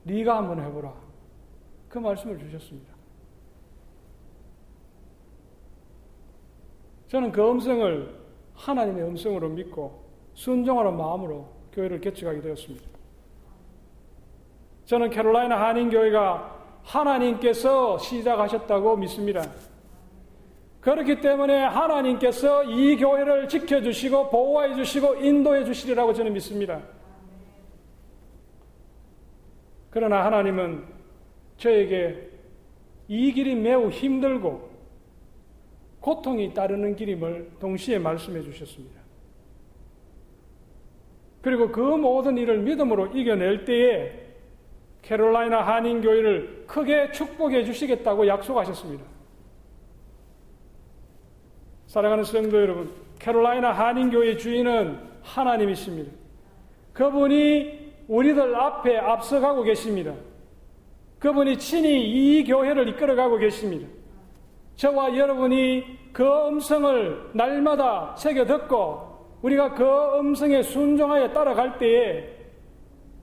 네가 0.02 0.36
한번 0.36 0.60
해보라 0.64 0.92
그 1.88 1.98
말씀을 1.98 2.40
주셨습니다. 2.40 2.93
저는 7.14 7.30
그 7.30 7.48
음성을 7.48 8.12
하나님의 8.54 9.04
음성으로 9.04 9.48
믿고 9.50 10.02
순종하는 10.34 10.96
마음으로 10.96 11.46
교회를 11.72 12.00
개척하게 12.00 12.40
되었습니다. 12.40 12.84
저는 14.86 15.10
캐롤라이나 15.10 15.60
한인교회가 15.60 16.80
하나님께서 16.82 17.98
시작하셨다고 17.98 18.96
믿습니다. 18.96 19.48
그렇기 20.80 21.20
때문에 21.20 21.62
하나님께서 21.62 22.64
이 22.64 22.96
교회를 22.96 23.48
지켜주시고 23.48 24.30
보호해 24.30 24.74
주시고 24.74 25.14
인도해 25.14 25.64
주시리라고 25.64 26.12
저는 26.14 26.32
믿습니다. 26.32 26.82
그러나 29.90 30.24
하나님은 30.24 30.84
저에게 31.58 32.28
이 33.06 33.32
길이 33.32 33.54
매우 33.54 33.88
힘들고 33.88 34.73
고통이 36.04 36.52
따르는 36.52 36.96
길임을 36.96 37.52
동시에 37.58 37.98
말씀해 37.98 38.42
주셨습니다. 38.42 39.00
그리고 41.40 41.72
그 41.72 41.80
모든 41.80 42.36
일을 42.36 42.58
믿음으로 42.58 43.06
이겨낼 43.06 43.64
때에 43.64 44.12
캐롤라이나 45.00 45.62
한인교회를 45.62 46.64
크게 46.66 47.10
축복해 47.12 47.64
주시겠다고 47.64 48.26
약속하셨습니다. 48.26 49.02
사랑하는 51.86 52.24
성도 52.24 52.60
여러분, 52.60 52.92
캐롤라이나 53.18 53.72
한인교회 53.72 54.36
주인은 54.36 54.98
하나님이십니다. 55.22 56.12
그분이 56.92 57.94
우리들 58.08 58.54
앞에 58.54 58.98
앞서가고 58.98 59.62
계십니다. 59.62 60.12
그분이 61.18 61.56
친히 61.58 62.04
이 62.10 62.44
교회를 62.44 62.90
이끌어가고 62.90 63.38
계십니다. 63.38 63.88
저와 64.76 65.16
여러분이 65.16 66.10
그 66.12 66.24
음성을 66.48 67.30
날마다 67.32 68.14
새겨 68.16 68.44
듣고 68.46 69.14
우리가 69.42 69.74
그 69.74 70.18
음성에 70.18 70.62
순종하여 70.62 71.32
따라갈 71.32 71.78
때에 71.78 72.32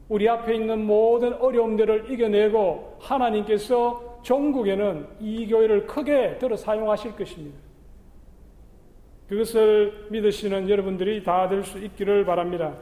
우리 0.08 0.28
앞에 0.28 0.56
있는 0.56 0.86
모든 0.86 1.34
어려움들을 1.34 2.12
이겨내고 2.12 2.98
하나님께서 3.02 4.20
종국에는 4.24 5.08
이 5.20 5.48
교회를 5.48 5.88
크게 5.88 6.38
들어 6.38 6.56
사용하실 6.56 7.16
것입니다. 7.16 7.58
그것을 9.30 10.08
믿으시는 10.12 10.70
여러분들이 10.70 11.24
다 11.24 11.48
될 11.48 11.64
수 11.64 11.80
있기를 11.80 12.26
바랍니다. 12.26 12.74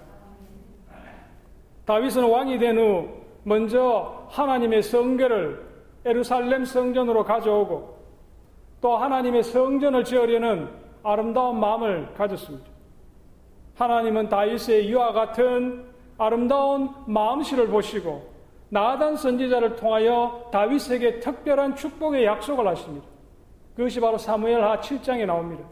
다윗은 1.86 2.24
왕이 2.28 2.58
된 2.60 2.78
후 2.78 3.08
먼저 3.44 4.28
하나님의 4.30 4.82
성결을 4.84 5.64
에루살렘 6.06 6.66
성전으로 6.66 7.24
가져오고 7.24 7.99
또 8.82 8.98
하나님의 8.98 9.44
성전을 9.44 10.04
지으려는 10.04 10.70
아름다운 11.04 11.60
마음을 11.60 12.14
가졌습니다. 12.14 12.68
하나님은 13.76 14.30
다윗의 14.30 14.88
이와 14.88 15.14
같은 15.14 15.86
아름다운 16.18 16.90
마음씨를 17.08 17.68
보시고 17.68 18.30
나단 18.70 19.16
선지자를 19.16 19.78
통하여 19.78 20.50
다윗에게 20.52 21.22
특별한 21.22 21.76
축복의 21.76 22.26
약속을 22.26 22.68
하십니다. 22.68 23.08
그것이 23.76 24.00
바로 24.00 24.18
사무엘하 24.18 24.82
7장에 24.82 25.26
나옵니다. 25.26 25.64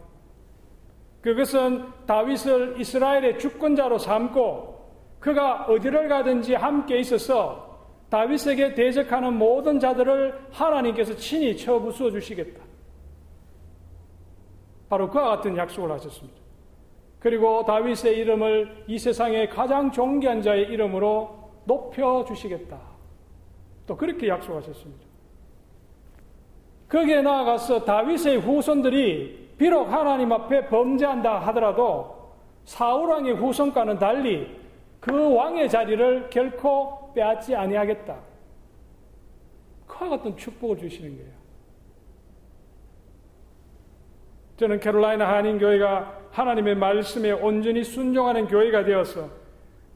그것은 1.21 1.85
다윗을 2.05 2.79
이스라엘의 2.79 3.39
주권자로 3.39 3.97
삼고 3.97 4.77
그가 5.19 5.65
어디를 5.65 6.07
가든지 6.07 6.55
함께 6.55 6.99
있어서 6.99 7.67
다윗에게 8.09 8.75
대적하는 8.75 9.33
모든 9.33 9.79
자들을 9.79 10.47
하나님께서 10.51 11.13
친히 11.15 11.57
쳐부수어 11.57 12.11
주시겠다. 12.11 12.66
바로 14.89 15.10
그와 15.10 15.38
같은 15.38 15.58
약속을 15.58 15.91
하셨습니다. 15.91 16.39
그리고 17.19 17.65
다윗의 17.65 18.17
이름을 18.17 18.86
이 18.88 18.97
세상의 18.97 19.50
가장 19.50 19.91
존귀한 19.91 20.41
자의 20.41 20.63
이름으로 20.63 21.52
높여 21.65 22.23
주시겠다. 22.26 22.80
또 23.86 23.97
그렇게 23.97 24.28
약속하셨습니다. 24.28 25.06
거기에 26.89 27.21
나아가서 27.21 27.84
다윗의 27.84 28.38
후손들이 28.38 29.56
비록 29.58 29.91
하나님 29.91 30.32
앞에 30.32 30.67
범죄한다 30.67 31.39
하더라도 31.47 32.15
사울왕의 32.65 33.34
후손과는 33.34 33.97
달리 33.97 34.56
그 35.00 35.34
왕의 35.34 35.69
자리를 35.69 36.30
결코 36.30 37.13
빼앗지 37.13 37.56
아니하겠다. 37.56 38.15
그와 39.88 40.10
같은 40.10 40.36
축복을 40.38 40.78
주시는 40.78 41.17
거예요. 41.17 41.37
저는 44.57 44.79
캐롤라이나 44.79 45.27
한인교회가 45.35 46.29
하나님의 46.31 46.75
말씀에 46.75 47.31
온전히 47.31 47.83
순종하는 47.83 48.47
교회가 48.47 48.83
되어서 48.83 49.29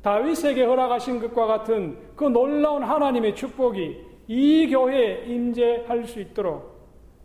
다윗에게 0.02 0.64
허락하신 0.64 1.20
것과 1.20 1.46
같은 1.46 1.98
그 2.16 2.26
놀라운 2.26 2.84
하나님의 2.84 3.36
축복이 3.36 3.98
이 4.28 4.68
교회에 4.70 5.26
임재할 5.26 6.06
수 6.06 6.20
있도록 6.20 6.72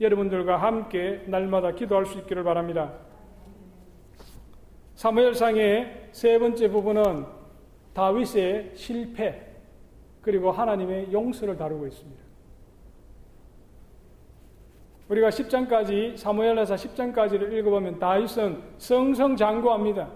여러분들과 0.01 0.59
함께 0.59 1.23
날마다 1.27 1.73
기도할 1.73 2.05
수 2.05 2.19
있기를 2.19 2.45
바랍니다. 2.45 2.93
사무엘상의 4.95 6.09
세 6.13 6.39
번째 6.39 6.69
부분은 6.69 7.27
다윗의 7.95 8.73
실패 8.75 9.43
그리고 10.21 10.51
하나님의 10.51 11.13
용서를 11.13 11.57
다루고 11.57 11.87
있습니다. 11.87 12.26
우리가 15.09 15.29
10장까지 15.29 16.17
사무엘하서 16.17 16.75
10장까지를 16.75 17.53
읽어보면 17.53 17.99
다윗은 17.99 18.63
성성장구합니다. 18.79 20.09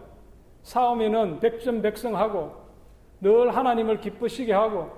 싸우면은 0.63 1.41
백전백승하고 1.41 2.53
늘 3.21 3.55
하나님을 3.55 4.01
기쁘시게 4.01 4.53
하고 4.53 4.91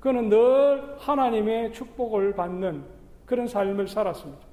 그는 0.00 0.28
늘 0.28 0.96
하나님의 0.98 1.72
축복을 1.72 2.34
받는 2.34 2.84
그런 3.26 3.46
삶을 3.46 3.88
살았습니다. 3.88 4.46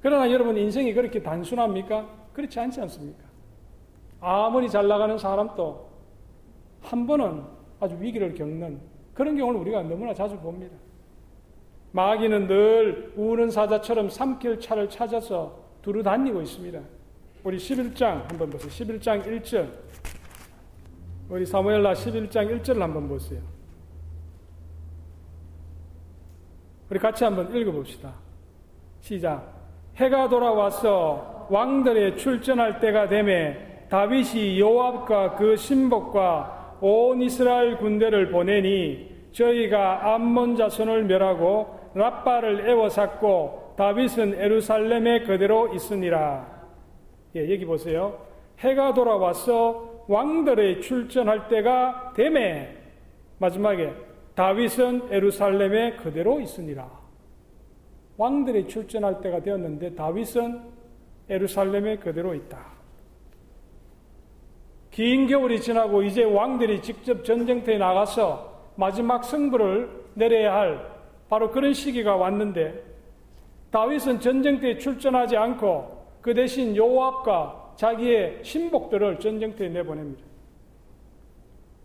그러나 0.00 0.30
여러분 0.30 0.56
인생이 0.56 0.92
그렇게 0.94 1.22
단순합니까? 1.22 2.06
그렇지 2.32 2.58
않지 2.58 2.80
않습니까? 2.82 3.22
아무리 4.20 4.68
잘 4.68 4.86
나가는 4.88 5.16
사람도 5.16 5.88
한 6.80 7.06
번은 7.06 7.44
아주 7.80 7.96
위기를 8.00 8.34
겪는 8.34 8.80
그런 9.14 9.36
경우를 9.36 9.60
우리가 9.60 9.82
너무나 9.82 10.12
자주 10.12 10.36
봅니다. 10.38 10.76
마귀는 11.92 12.46
늘 12.46 13.12
우는 13.16 13.50
사자처럼 13.50 14.08
삼킬 14.08 14.60
차를 14.60 14.88
찾아서 14.88 15.58
두루 15.82 16.02
다니고 16.02 16.40
있습니다. 16.42 16.80
우리 17.44 17.56
11장 17.58 18.28
한번 18.28 18.50
보세요. 18.50 18.70
11장 18.70 19.24
1절. 19.24 19.68
우리 21.28 21.44
사무엘라 21.44 21.92
11장 21.92 22.62
1절을 22.62 22.78
한번 22.78 23.08
보세요. 23.08 23.40
우리 26.88 26.98
같이 26.98 27.24
한번 27.24 27.54
읽어봅시다. 27.54 28.12
시작. 29.00 29.52
해가 29.96 30.28
돌아와서 30.28 31.46
왕들의 31.50 32.16
출전할 32.16 32.80
때가 32.80 33.08
되매 33.08 33.86
다윗이 33.88 34.58
요압과 34.58 35.36
그 35.36 35.56
신복과 35.56 36.78
온 36.80 37.20
이스라엘 37.22 37.76
군대를 37.76 38.30
보내니 38.30 39.12
저희가 39.32 40.14
암몬 40.14 40.56
자손을 40.56 41.04
멸하고 41.04 41.81
라빠를 41.94 42.68
애워쌌고 42.68 43.74
다윗은 43.76 44.34
에루살렘에 44.34 45.20
그대로 45.24 45.72
있으니라. 45.74 46.46
예, 47.36 47.52
여기 47.52 47.64
보세요. 47.64 48.18
해가 48.58 48.94
돌아와서 48.94 50.04
왕들의 50.08 50.80
출전할 50.82 51.48
때가 51.48 52.12
되매 52.14 52.76
마지막에 53.38 53.92
다윗은 54.34 55.08
에루살렘에 55.10 55.96
그대로 55.96 56.40
있으니라. 56.40 56.88
왕들이 58.16 58.68
출전할 58.68 59.20
때가 59.20 59.40
되었는데 59.40 59.94
다윗은 59.94 60.60
에루살렘에 61.28 61.96
그대로 61.96 62.34
있다. 62.34 62.72
긴 64.90 65.26
겨울이 65.26 65.60
지나고 65.60 66.02
이제 66.02 66.22
왕들이 66.22 66.82
직접 66.82 67.24
전쟁터에 67.24 67.78
나가서 67.78 68.52
마지막 68.76 69.24
승부를 69.24 69.88
내려야 70.14 70.54
할 70.54 70.91
바로 71.32 71.50
그런 71.50 71.72
시기가 71.72 72.14
왔는데 72.16 72.78
다윗은 73.70 74.20
전쟁터에 74.20 74.76
출전하지 74.76 75.34
않고 75.38 76.18
그 76.20 76.34
대신 76.34 76.76
요압과 76.76 77.72
자기의 77.74 78.40
신복들을 78.42 79.18
전쟁 79.18 79.56
터에 79.56 79.70
내보냅니다. 79.70 80.22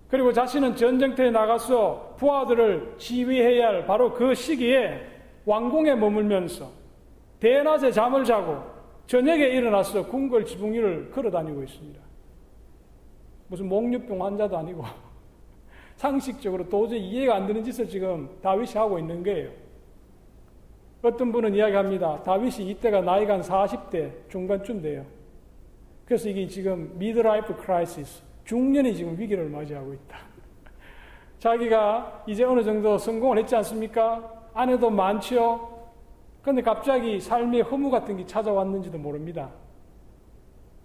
그리고 0.09 0.33
자신은 0.33 0.75
전쟁터에 0.75 1.31
나가서 1.31 2.15
부하들을 2.17 2.95
지휘해야 2.97 3.67
할 3.67 3.85
바로 3.85 4.13
그 4.13 4.35
시기에 4.35 4.99
왕궁에 5.45 5.95
머물면서 5.95 6.69
대낮에 7.39 7.93
잠을 7.93 8.25
자고 8.25 8.61
저녁에 9.05 9.45
일어나서 9.45 10.07
궁궐 10.07 10.43
지붕 10.43 10.73
위를 10.73 11.09
걸어 11.09 11.31
다니고 11.31 11.63
있습니다. 11.63 12.01
무슨 13.47 13.69
목류병 13.69 14.25
환자도 14.25 14.57
아니고 14.57 14.83
상식적으로 15.97 16.69
도저히 16.69 17.01
이해가 17.01 17.35
안 17.35 17.47
되는 17.47 17.63
짓을 17.63 17.89
지금 17.89 18.29
다윗이 18.41 18.73
하고 18.73 18.97
있는 18.97 19.23
거예요. 19.23 19.49
어떤 21.01 21.31
분은 21.31 21.55
이야기합니다. 21.55 22.23
다윗이 22.23 22.69
이때가 22.69 23.01
나이가 23.01 23.33
한 23.33 23.41
40대 23.41 24.29
중반쯤 24.29 24.81
돼요. 24.81 25.05
그래서 26.05 26.29
이게 26.29 26.47
지금 26.47 26.91
midlife 26.97 27.57
crisis, 27.57 28.23
중년이 28.45 28.95
지금 28.95 29.17
위기를 29.17 29.49
맞이하고 29.49 29.93
있다. 29.93 30.17
자기가 31.39 32.23
이제 32.27 32.43
어느 32.43 32.63
정도 32.63 32.97
성공을 32.97 33.39
했지 33.39 33.55
않습니까? 33.55 34.31
아내도 34.53 34.89
많지요. 34.89 35.77
그런데 36.41 36.61
갑자기 36.61 37.19
삶의 37.19 37.63
허무 37.63 37.89
같은 37.89 38.17
게 38.17 38.25
찾아왔는지도 38.25 38.97
모릅니다. 38.97 39.49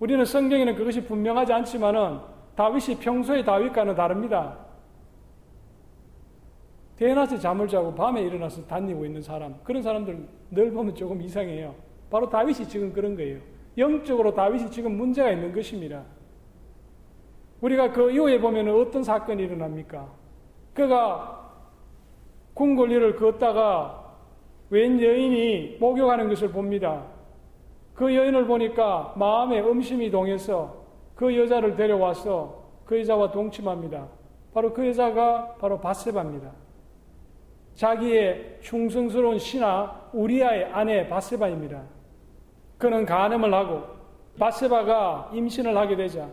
우리는 0.00 0.24
성경에는 0.24 0.74
그것이 0.74 1.04
분명하지 1.04 1.52
않지만은 1.52 2.18
다윗이 2.56 2.98
평소의 2.98 3.44
다윗과는 3.44 3.94
다릅니다. 3.94 4.71
대낮에 7.02 7.36
잠을 7.36 7.66
자고 7.66 7.92
밤에 7.92 8.22
일어나서 8.22 8.64
다니고 8.64 9.04
있는 9.04 9.20
사람, 9.20 9.56
그런 9.64 9.82
사람들 9.82 10.24
늘 10.52 10.70
보면 10.70 10.94
조금 10.94 11.20
이상해요. 11.20 11.74
바로 12.08 12.30
다윗이 12.30 12.68
지금 12.68 12.92
그런 12.92 13.16
거예요. 13.16 13.40
영적으로 13.76 14.32
다윗이 14.32 14.70
지금 14.70 14.96
문제가 14.96 15.32
있는 15.32 15.52
것입니다. 15.52 16.04
우리가 17.60 17.90
그 17.90 18.12
이후에 18.12 18.40
보면 18.40 18.68
어떤 18.68 19.02
사건이 19.02 19.42
일어납니까? 19.42 20.08
그가 20.74 21.50
궁궐리를 22.54 23.16
걷다가 23.16 24.14
웬 24.70 25.02
여인이 25.02 25.78
목욕하는 25.80 26.28
것을 26.28 26.52
봅니다. 26.52 27.02
그 27.94 28.14
여인을 28.14 28.46
보니까 28.46 29.12
마음에 29.16 29.60
음심이 29.60 30.08
동해서 30.12 30.84
그 31.16 31.36
여자를 31.36 31.74
데려와서 31.74 32.62
그 32.84 33.00
여자와 33.00 33.32
동침합니다. 33.32 34.06
바로 34.54 34.72
그 34.72 34.86
여자가 34.86 35.56
바로 35.58 35.80
바세바입니다. 35.80 36.61
자기의 37.74 38.58
충성스러운 38.60 39.38
신하 39.38 40.08
우리아의 40.12 40.66
아내 40.66 41.08
바세바입니다. 41.08 41.82
그는 42.78 43.06
간음을 43.06 43.52
하고 43.52 43.82
바세바가 44.38 45.30
임신을 45.34 45.76
하게 45.76 45.96
되자 45.96 46.28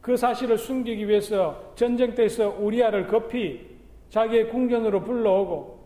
그 0.00 0.16
사실을 0.16 0.58
숨기기 0.58 1.08
위해서 1.08 1.72
전쟁터에서 1.74 2.56
우리아를 2.58 3.06
급히 3.06 3.70
자기의 4.08 4.48
궁전으로 4.50 5.02
불러오고 5.02 5.80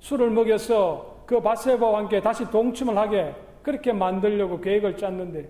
술을 0.00 0.30
먹여서 0.30 1.24
그 1.26 1.40
바세바와 1.40 1.98
함께 2.00 2.20
다시 2.20 2.44
동침을 2.50 2.96
하게 2.96 3.34
그렇게 3.62 3.92
만들려고 3.92 4.60
계획을 4.60 4.96
짰는데 4.96 5.48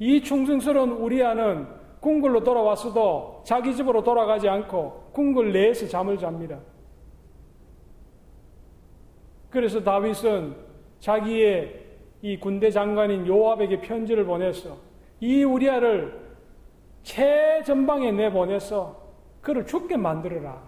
이 0.00 0.20
충성스러운 0.20 0.90
우리아는 0.90 1.66
궁궐로 2.00 2.42
돌아왔어도 2.42 3.42
자기 3.44 3.74
집으로 3.74 4.02
돌아가지 4.02 4.48
않고 4.48 5.10
궁궐 5.12 5.52
내에서 5.52 5.86
잠을 5.86 6.18
잡니다. 6.18 6.58
그래서 9.54 9.80
다윗은 9.84 10.52
자기의 10.98 11.80
이 12.22 12.36
군대 12.40 12.72
장관인 12.72 13.24
요압에게 13.24 13.82
편지를 13.82 14.24
보내서 14.24 14.76
이 15.20 15.44
우리아를 15.44 16.12
최전방에 17.04 18.10
내보내서 18.10 19.00
그를 19.40 19.64
죽게 19.64 19.96
만들어라. 19.96 20.60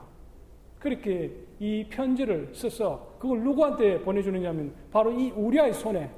그렇게 0.78 1.32
이 1.58 1.86
편지를 1.90 2.50
써서 2.52 3.16
그걸 3.18 3.40
누구한테 3.40 4.02
보내주느냐면 4.02 4.72
바로 4.92 5.10
이 5.10 5.32
우리아의 5.32 5.74
손에 5.74 6.08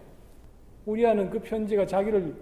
우리아는 0.84 1.30
그 1.30 1.38
편지가 1.38 1.86
자기를 1.86 2.34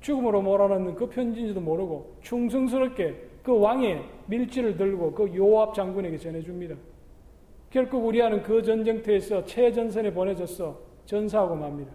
죽음으로 0.00 0.42
몰아넣는 0.42 0.94
그 0.94 1.08
편지인지도 1.08 1.60
모르고 1.60 2.18
충성스럽게 2.20 3.16
그 3.42 3.58
왕의 3.58 4.00
밀지를 4.26 4.76
들고 4.76 5.12
그 5.12 5.34
요압 5.34 5.74
장군에게 5.74 6.18
전해줍니다. 6.18 6.76
결국 7.72 8.04
우리아는 8.04 8.42
그 8.42 8.62
전쟁터에서 8.62 9.46
최전선에 9.46 10.12
보내져서 10.12 10.78
전사하고 11.06 11.56
맙니다. 11.56 11.90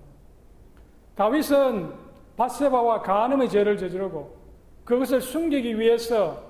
다윗은 1.15 1.93
바세바와 2.35 3.03
간음의 3.03 3.47
죄를 3.47 3.77
저지르고 3.77 4.35
그것을 4.83 5.21
숨기기 5.21 5.79
위해서 5.79 6.41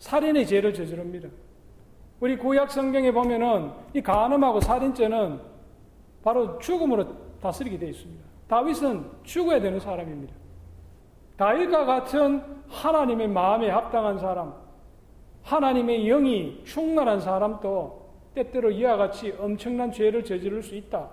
살인의 0.00 0.46
죄를 0.46 0.74
저지릅니다. 0.74 1.30
우리 2.20 2.36
구약 2.36 2.70
성경에 2.70 3.10
보면은 3.10 3.70
이 3.94 4.02
간음하고 4.02 4.60
살인죄는 4.60 5.40
바로 6.22 6.58
죽음으로 6.58 7.06
다스리게 7.40 7.78
되어 7.78 7.88
있습니다. 7.88 8.22
다윗은 8.48 9.10
죽어야 9.22 9.60
되는 9.62 9.80
사람입니다. 9.80 10.34
다윗과 11.38 11.86
같은 11.86 12.42
하나님의 12.68 13.28
마음에 13.28 13.70
합당한 13.70 14.18
사람, 14.18 14.52
하나님의 15.42 16.04
영이 16.04 16.64
충만한 16.64 17.20
사람도 17.20 18.07
때때로 18.38 18.70
이와 18.70 18.96
같이 18.96 19.34
엄청난 19.38 19.90
죄를 19.90 20.24
저지를 20.24 20.62
수 20.62 20.76
있다. 20.76 21.08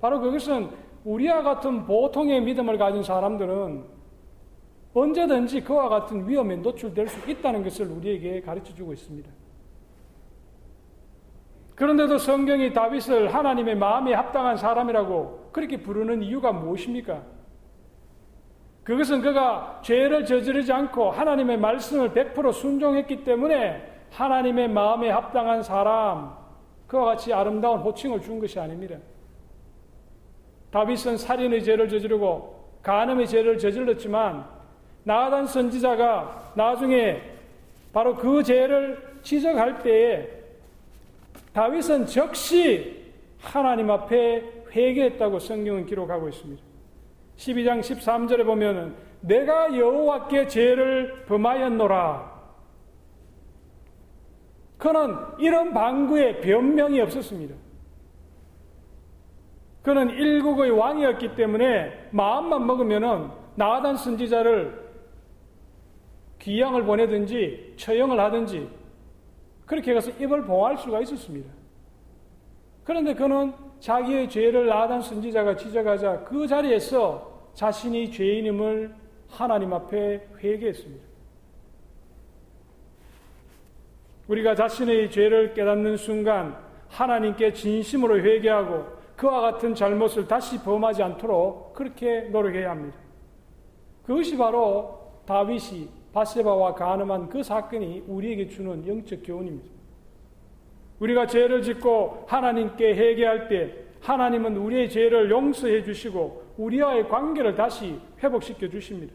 바로 0.00 0.20
그것은 0.20 0.70
우리와 1.04 1.42
같은 1.42 1.84
보통의 1.84 2.40
믿음을 2.42 2.78
가진 2.78 3.02
사람들은 3.02 3.84
언제든지 4.94 5.62
그와 5.62 5.88
같은 5.88 6.26
위험에 6.28 6.56
노출될 6.56 7.08
수 7.08 7.30
있다는 7.30 7.62
것을 7.62 7.86
우리에게 7.86 8.40
가르쳐 8.40 8.74
주고 8.74 8.92
있습니다. 8.92 9.30
그런데도 11.74 12.18
성경이 12.18 12.72
다윗을 12.72 13.34
하나님의 13.34 13.74
마음에 13.76 14.14
합당한 14.14 14.56
사람이라고 14.56 15.50
그렇게 15.52 15.82
부르는 15.82 16.22
이유가 16.22 16.52
무엇입니까? 16.52 17.22
그것은 18.84 19.22
그가 19.22 19.80
죄를 19.82 20.24
저지르지 20.24 20.72
않고 20.72 21.10
하나님의 21.10 21.58
말씀을 21.58 22.10
100% 22.10 22.52
순종했기 22.52 23.24
때문에 23.24 23.93
하나님의 24.14 24.68
마음에 24.68 25.10
합당한 25.10 25.62
사람, 25.62 26.36
그와 26.86 27.04
같이 27.04 27.32
아름다운 27.32 27.80
호칭을 27.80 28.20
준 28.20 28.38
것이 28.38 28.58
아닙니다. 28.60 28.96
다윗은 30.70 31.16
살인의 31.16 31.64
죄를 31.64 31.88
저지르고 31.88 32.54
간음의 32.82 33.26
죄를 33.26 33.58
저질렀지만 33.58 34.44
나단 35.02 35.46
선지자가 35.46 36.52
나중에 36.54 37.22
바로 37.92 38.14
그 38.14 38.42
죄를 38.42 39.18
지적할 39.22 39.82
때에 39.82 40.28
다윗은 41.52 42.06
즉시 42.06 43.04
하나님 43.40 43.90
앞에 43.90 44.64
회개했다고 44.72 45.38
성경은 45.38 45.86
기록하고 45.86 46.28
있습니다. 46.28 46.62
12장 47.36 47.80
13절에 47.80 48.44
보면은 48.44 48.94
내가 49.20 49.76
여호와께 49.76 50.48
죄를 50.48 51.24
범하였노라. 51.26 52.33
그는 54.78 55.16
이런 55.38 55.72
방구에 55.72 56.40
변명이 56.40 57.00
없었습니다. 57.00 57.54
그는 59.82 60.10
일국의 60.10 60.70
왕이었기 60.70 61.36
때문에 61.36 62.08
마음만 62.10 62.66
먹으면은 62.66 63.30
나단 63.54 63.96
선지자를 63.96 64.82
귀양을 66.40 66.84
보내든지 66.84 67.74
처형을 67.76 68.18
하든지 68.18 68.68
그렇게 69.66 69.94
가서 69.94 70.10
입을 70.10 70.44
봉할 70.44 70.76
수가 70.76 71.00
있었습니다. 71.00 71.50
그런데 72.84 73.14
그는 73.14 73.52
자기의 73.80 74.28
죄를 74.28 74.66
나단 74.66 75.00
선지자가 75.00 75.56
지적하자 75.56 76.24
그 76.24 76.46
자리에서 76.46 77.50
자신이 77.54 78.10
죄인임을 78.10 78.94
하나님 79.28 79.72
앞에 79.72 80.28
회개했습니다. 80.42 81.13
우리가 84.28 84.54
자신의 84.54 85.10
죄를 85.10 85.54
깨닫는 85.54 85.96
순간 85.96 86.56
하나님께 86.88 87.52
진심으로 87.52 88.20
회개하고 88.20 88.86
그와 89.16 89.40
같은 89.40 89.74
잘못을 89.74 90.26
다시 90.26 90.62
범하지 90.62 91.02
않도록 91.02 91.74
그렇게 91.74 92.22
노력해야 92.22 92.70
합니다. 92.70 92.96
그것이 94.04 94.36
바로 94.36 95.22
다윗이 95.26 95.88
바세바와 96.12 96.74
가늠한 96.74 97.28
그 97.28 97.42
사건이 97.42 98.04
우리에게 98.06 98.48
주는 98.48 98.86
영적 98.86 99.20
교훈입니다. 99.24 99.68
우리가 101.00 101.26
죄를 101.26 101.62
짓고 101.62 102.24
하나님께 102.28 102.94
회개할 102.94 103.48
때 103.48 103.74
하나님은 104.00 104.56
우리의 104.56 104.90
죄를 104.90 105.30
용서해 105.30 105.82
주시고 105.82 106.44
우리와의 106.56 107.08
관계를 107.08 107.54
다시 107.54 107.98
회복시켜 108.22 108.68
주십니다. 108.68 109.12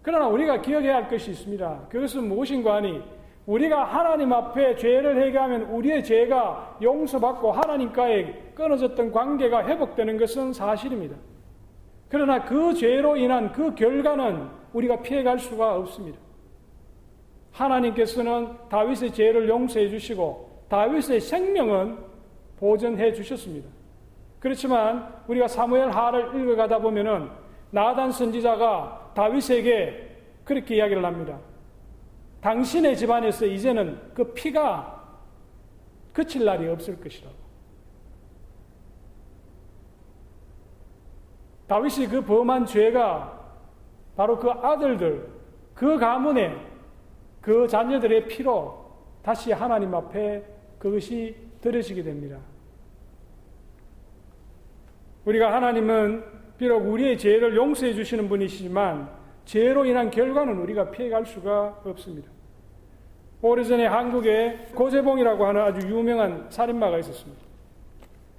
그러나 0.00 0.28
우리가 0.28 0.62
기억해야 0.62 0.96
할 0.96 1.08
것이 1.08 1.32
있습니다. 1.32 1.88
그것은 1.90 2.28
무엇인가 2.28 2.76
하니 2.76 3.02
우리가 3.48 3.82
하나님 3.84 4.30
앞에 4.30 4.76
죄를 4.76 5.16
회개하면 5.22 5.62
우리의 5.62 6.04
죄가 6.04 6.76
용서받고 6.82 7.50
하나님과의 7.52 8.52
끊어졌던 8.54 9.10
관계가 9.10 9.66
회복되는 9.66 10.18
것은 10.18 10.52
사실입니다. 10.52 11.16
그러나 12.10 12.44
그 12.44 12.74
죄로 12.74 13.16
인한 13.16 13.50
그 13.52 13.74
결과는 13.74 14.48
우리가 14.74 15.00
피해갈 15.00 15.38
수가 15.38 15.76
없습니다. 15.76 16.18
하나님께서는 17.52 18.50
다윗의 18.68 19.14
죄를 19.14 19.48
용서해 19.48 19.88
주시고 19.88 20.66
다윗의 20.68 21.18
생명은 21.18 21.96
보존해 22.58 23.14
주셨습니다. 23.14 23.66
그렇지만 24.40 25.22
우리가 25.26 25.48
사무엘 25.48 25.88
하를 25.88 26.38
읽어가다 26.38 26.80
보면은 26.80 27.30
나단 27.70 28.12
선지자가 28.12 29.12
다윗에게 29.14 30.16
그렇게 30.44 30.76
이야기를 30.76 31.02
합니다. 31.02 31.38
당신의 32.40 32.96
집안에서 32.96 33.46
이제는 33.46 34.14
그 34.14 34.32
피가 34.32 34.98
그칠 36.12 36.44
날이 36.44 36.68
없을 36.68 37.00
것이라고. 37.00 37.36
다윗이 41.66 42.08
그 42.08 42.24
범한 42.24 42.66
죄가 42.66 43.38
바로 44.16 44.38
그 44.38 44.50
아들들, 44.50 45.28
그 45.74 45.98
가문에 45.98 46.56
그 47.40 47.68
자녀들의 47.68 48.26
피로 48.26 48.90
다시 49.22 49.52
하나님 49.52 49.94
앞에 49.94 50.44
그것이 50.78 51.36
드려지게 51.60 52.02
됩니다. 52.02 52.38
우리가 55.24 55.52
하나님은 55.52 56.24
비록 56.56 56.86
우리의 56.86 57.18
죄를 57.18 57.54
용서해 57.54 57.94
주시는 57.94 58.28
분이시지만 58.28 59.17
죄로 59.48 59.86
인한 59.86 60.10
결과는 60.10 60.58
우리가 60.58 60.90
피해갈 60.90 61.24
수가 61.24 61.80
없습니다. 61.82 62.28
오래전에 63.40 63.86
한국에 63.86 64.66
고재봉이라고 64.74 65.46
하는 65.46 65.62
아주 65.62 65.88
유명한 65.88 66.48
살인마가 66.50 66.98
있었습니다. 66.98 67.42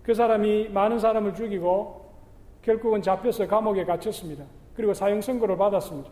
그 0.04 0.14
사람이 0.14 0.70
많은 0.70 1.00
사람을 1.00 1.34
죽이고 1.34 2.14
결국은 2.62 3.02
잡혀서 3.02 3.48
감옥에 3.48 3.86
갇혔습니다. 3.86 4.46
그리고 4.76 4.94
사형 4.94 5.22
선고를 5.22 5.58
받았습니다. 5.58 6.12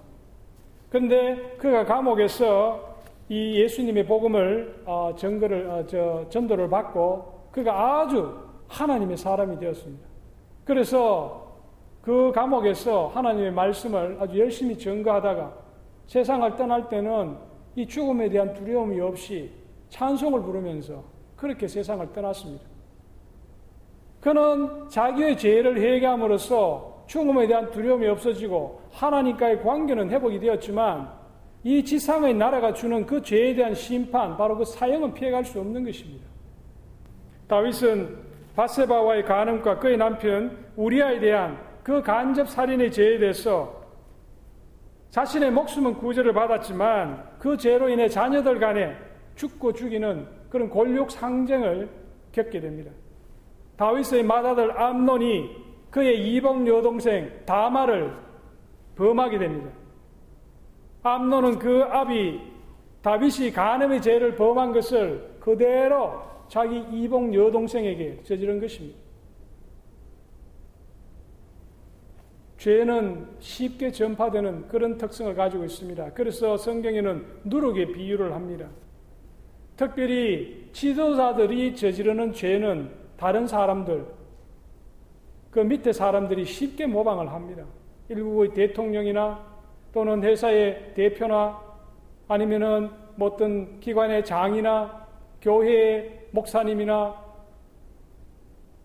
그런데 0.89 1.55
그가 1.59 1.85
감옥에서 1.85 2.97
이 3.29 3.61
예수님의 3.61 4.07
복음을 4.07 4.81
어, 4.85 5.13
전거를 5.15 5.69
어, 5.69 5.85
저, 5.85 6.25
전도를 6.29 6.71
받고 6.71 7.49
그가 7.51 7.99
아주 8.01 8.35
하나님의 8.67 9.17
사람이 9.17 9.59
되었습니다. 9.59 10.07
그래서 10.65 11.46
그 12.07 12.31
감옥에서 12.33 13.07
하나님의 13.07 13.51
말씀을 13.51 14.15
아주 14.17 14.39
열심히 14.39 14.77
전거하다가 14.77 15.53
세상을 16.05 16.55
떠날 16.55 16.87
때는 16.87 17.35
이 17.75 17.85
죽음에 17.85 18.29
대한 18.29 18.53
두려움이 18.53 18.97
없이 19.01 19.51
찬송을 19.89 20.41
부르면서 20.41 21.03
그렇게 21.35 21.67
세상을 21.67 22.13
떠났습니다. 22.13 22.63
그는 24.21 24.87
자기의 24.87 25.37
죄를 25.37 25.81
회개함으로써 25.81 27.03
죽음에 27.07 27.45
대한 27.45 27.71
두려움이 27.71 28.07
없어지고 28.07 28.83
하나님과의 28.93 29.61
관계는 29.61 30.09
회복이 30.09 30.39
되었지만 30.39 31.11
이 31.65 31.83
지상의 31.83 32.35
나라가 32.35 32.71
주는 32.73 33.05
그 33.05 33.21
죄에 33.21 33.53
대한 33.53 33.75
심판, 33.75 34.37
바로 34.37 34.57
그 34.57 34.63
사형은 34.63 35.13
피해갈 35.13 35.43
수 35.43 35.59
없는 35.59 35.83
것입니다. 35.83 36.25
다윗은 37.49 38.17
바세바와의 38.55 39.25
간음과 39.25 39.79
그의 39.79 39.97
남편 39.97 40.57
우리아에 40.77 41.19
대한 41.19 41.66
그 41.87 42.01
간접 42.01 42.49
살인의 42.49 42.91
죄에 42.91 43.17
대해서 43.17 43.73
자신의 45.09 45.51
목숨은 45.51 45.93
구제를 45.93 46.33
받았지만 46.33 47.37
그 47.39 47.55
죄로 47.55 47.87
인해 47.87 48.09
자녀들 48.09 48.59
간에 48.59 48.93
죽고 49.35 49.71
죽이는 49.71 50.27
그런 50.49 50.69
권력 50.69 51.09
상쟁을 51.09 51.87
겪게 52.33 52.59
됩니다. 52.59 52.91
다윗의 53.77 54.23
맏아들 54.23 54.77
암논이 54.77 55.49
그의 55.89 56.29
이복 56.33 56.67
여동생 56.67 57.31
다마를 57.45 58.13
범하게 58.97 59.37
됩니다. 59.37 59.69
암논은 61.03 61.57
그 61.57 61.83
아비 61.83 62.41
다윗이 63.01 63.53
간음의 63.53 64.01
죄를 64.01 64.35
범한 64.35 64.73
것을 64.73 65.37
그대로 65.39 66.21
자기 66.49 66.79
이복 66.91 67.33
여동생에게 67.33 68.23
저지른 68.25 68.59
것입니다. 68.59 69.06
죄는 72.57 73.27
쉽게 73.39 73.91
전파되는 73.91 74.67
그런 74.67 74.97
특성을 74.97 75.33
가지고 75.35 75.63
있습니다. 75.65 76.13
그래서 76.13 76.57
성경에는 76.57 77.25
누룩의 77.45 77.93
비유를 77.93 78.33
합니다. 78.33 78.67
특별히 79.75 80.69
지도자들이 80.73 81.75
저지르는 81.75 82.33
죄는 82.33 82.89
다른 83.15 83.47
사람들, 83.47 84.05
그 85.51 85.59
밑에 85.59 85.93
사람들이 85.93 86.45
쉽게 86.45 86.87
모방을 86.87 87.31
합니다. 87.31 87.63
일국의 88.09 88.53
대통령이나 88.53 89.45
또는 89.93 90.23
회사의 90.23 90.93
대표나 90.95 91.61
아니면은 92.27 92.89
뭐 93.15 93.29
어떤 93.29 93.79
기관의 93.79 94.25
장이나 94.25 95.07
교회의 95.41 96.27
목사님이나 96.31 97.26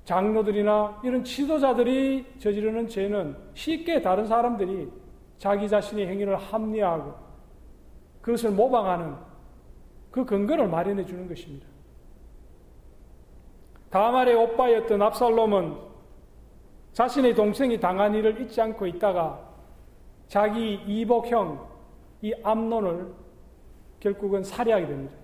장로들이나 0.04 1.00
이런 1.04 1.22
지도자들이 1.22 2.26
저지르는 2.38 2.88
죄는 2.88 3.36
쉽게 3.54 4.02
다른 4.02 4.26
사람들이 4.26 4.90
자기 5.38 5.68
자신의 5.68 6.06
행위를 6.08 6.36
합리화하고 6.36 7.14
그것을 8.20 8.50
모방하는 8.50 9.14
그 10.10 10.24
근거를 10.24 10.68
마련해 10.68 11.04
주는 11.04 11.28
것입니다. 11.28 11.66
다말의 13.90 14.34
오빠였던 14.34 15.02
압살롬은 15.02 15.76
자신의 16.92 17.34
동생이 17.34 17.78
당한 17.80 18.14
일을 18.14 18.40
잊지 18.40 18.60
않고 18.60 18.86
있다가 18.86 19.40
자기 20.28 20.74
이복형 20.86 21.68
이 22.22 22.32
암론을 22.42 23.12
결국은 24.00 24.42
살해하게 24.42 24.86
됩니다. 24.86 25.14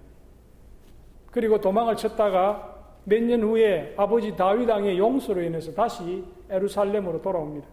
그리고 1.30 1.60
도망을 1.60 1.96
쳤다가 1.96 2.77
몇 3.08 3.22
년 3.22 3.42
후에 3.42 3.94
아버지 3.96 4.36
다윗 4.36 4.68
왕의 4.68 4.98
용서로 4.98 5.40
인해서 5.42 5.72
다시 5.72 6.22
에루살렘으로 6.50 7.22
돌아옵니다. 7.22 7.66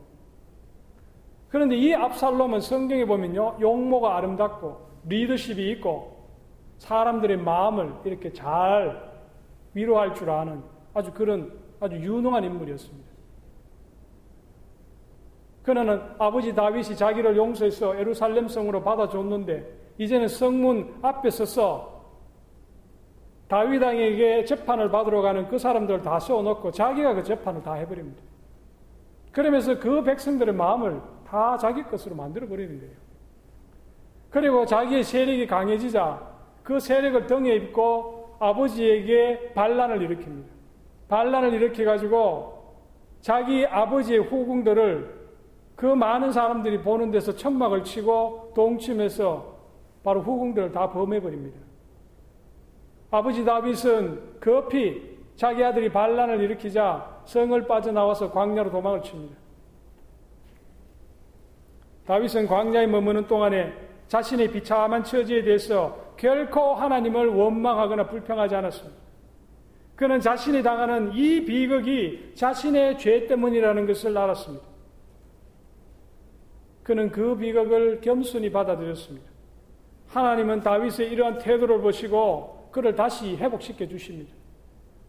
그런데 1.50 1.76
이 1.76 1.94
압살롬은 1.94 2.62
성경에 2.62 3.06
보면요, 3.06 3.58
용모가 3.60 4.18
아름답고 4.18 4.78
리더십이 5.08 5.72
있고 5.72 6.16
사람들의 6.78 7.38
마음을 7.38 7.94
이렇게 8.06 8.32
잘 8.32 9.12
위로할 9.74 10.16
줄 10.16 10.30
아는 10.30 10.62
아주 10.94 11.12
그런 11.14 11.52
아주 11.80 11.98
유능한 11.98 12.44
인물이었습니다. 12.44 13.06
그는 15.64 16.02
아버지 16.18 16.54
다윗이 16.56 16.96
자기를 16.96 17.36
용서해서 17.36 17.96
에루살렘 17.96 18.48
성으로 18.48 18.84
받아줬는데 18.84 19.66
이제는 19.98 20.28
성문 20.28 21.00
앞에 21.02 21.30
서서 21.30 21.95
다윗 23.48 23.82
왕에게 23.82 24.46
재판을 24.46 24.90
받으러 24.90 25.22
가는 25.22 25.48
그 25.48 25.58
사람들을 25.58 26.02
다 26.02 26.20
세워놓고 26.20 26.72
자기가 26.72 27.14
그 27.14 27.24
재판을 27.24 27.62
다 27.62 27.74
해버립니다. 27.74 28.22
그러면서 29.32 29.78
그 29.80 30.04
백성들의 30.04 30.54
마음을 30.56 31.02
다 31.28 31.58
자기 31.58 31.84
것으로 31.84 32.16
만들어 32.16 32.48
버리는 32.48 32.80
거예요. 32.80 32.94
그리고 34.30 34.66
자기의 34.66 35.04
세력이 35.04 35.48
강해지자 35.48 36.22
그 36.64 36.80
세력을 36.80 37.28
등에 37.28 37.56
입고 37.56 38.38
아버지에게 38.40 39.52
반란을 39.54 40.00
일으킵니다. 40.00 40.46
반란을 41.08 41.54
일으켜 41.54 41.86
가지고 41.86 42.76
자기 43.22 43.66
아버지의 43.66 44.20
후궁들을 44.20 45.26
그 45.76 45.86
많은 45.86 46.32
사람들이 46.32 46.82
보는 46.82 47.12
데서 47.12 47.36
천막을 47.36 47.84
치고 47.84 48.54
동침해서 48.56 49.56
바로 50.04 50.22
후궁들을 50.22 50.72
다 50.72 50.90
범해 50.90 51.22
버립니다. 51.22 51.60
아버지 53.16 53.46
다윗은 53.46 54.40
급히 54.42 55.16
자기 55.38 55.64
아들이 55.64 55.90
반란을 55.90 56.42
일으키자 56.42 57.22
성을 57.26 57.66
빠져나와서 57.66 58.32
광야로 58.32 58.72
도망을 58.72 59.02
칩니다. 59.02 59.36
다윗은 62.06 62.48
광야에 62.48 62.88
머무는 62.88 63.26
동안에 63.26 63.74
자신의 64.08 64.52
비참한 64.52 65.04
처지에 65.04 65.44
대해서 65.44 66.14
결코 66.18 66.76
하나님을 66.76 67.28
원망하거나 67.30 68.08
불평하지 68.08 68.56
않았습니다. 68.56 68.98
그는 69.96 70.20
자신이 70.20 70.62
당하는 70.62 71.14
이 71.14 71.46
비극이 71.46 72.34
자신의 72.36 73.00
죄 73.00 73.28
때문이라는 73.28 73.88
것을 73.88 74.18
알았습니다. 74.18 74.66
그는 76.84 77.10
그 77.12 77.38
비극을 77.38 78.02
겸손히 78.02 78.52
받아들였습니다. 78.52 79.26
하나님은 80.10 80.62
다윗의 80.62 81.10
이러한 81.12 81.40
태도를 81.40 81.80
보시고 81.80 82.55
그를 82.76 82.94
다시 82.94 83.38
회복시켜 83.38 83.88
주십니다. 83.88 84.34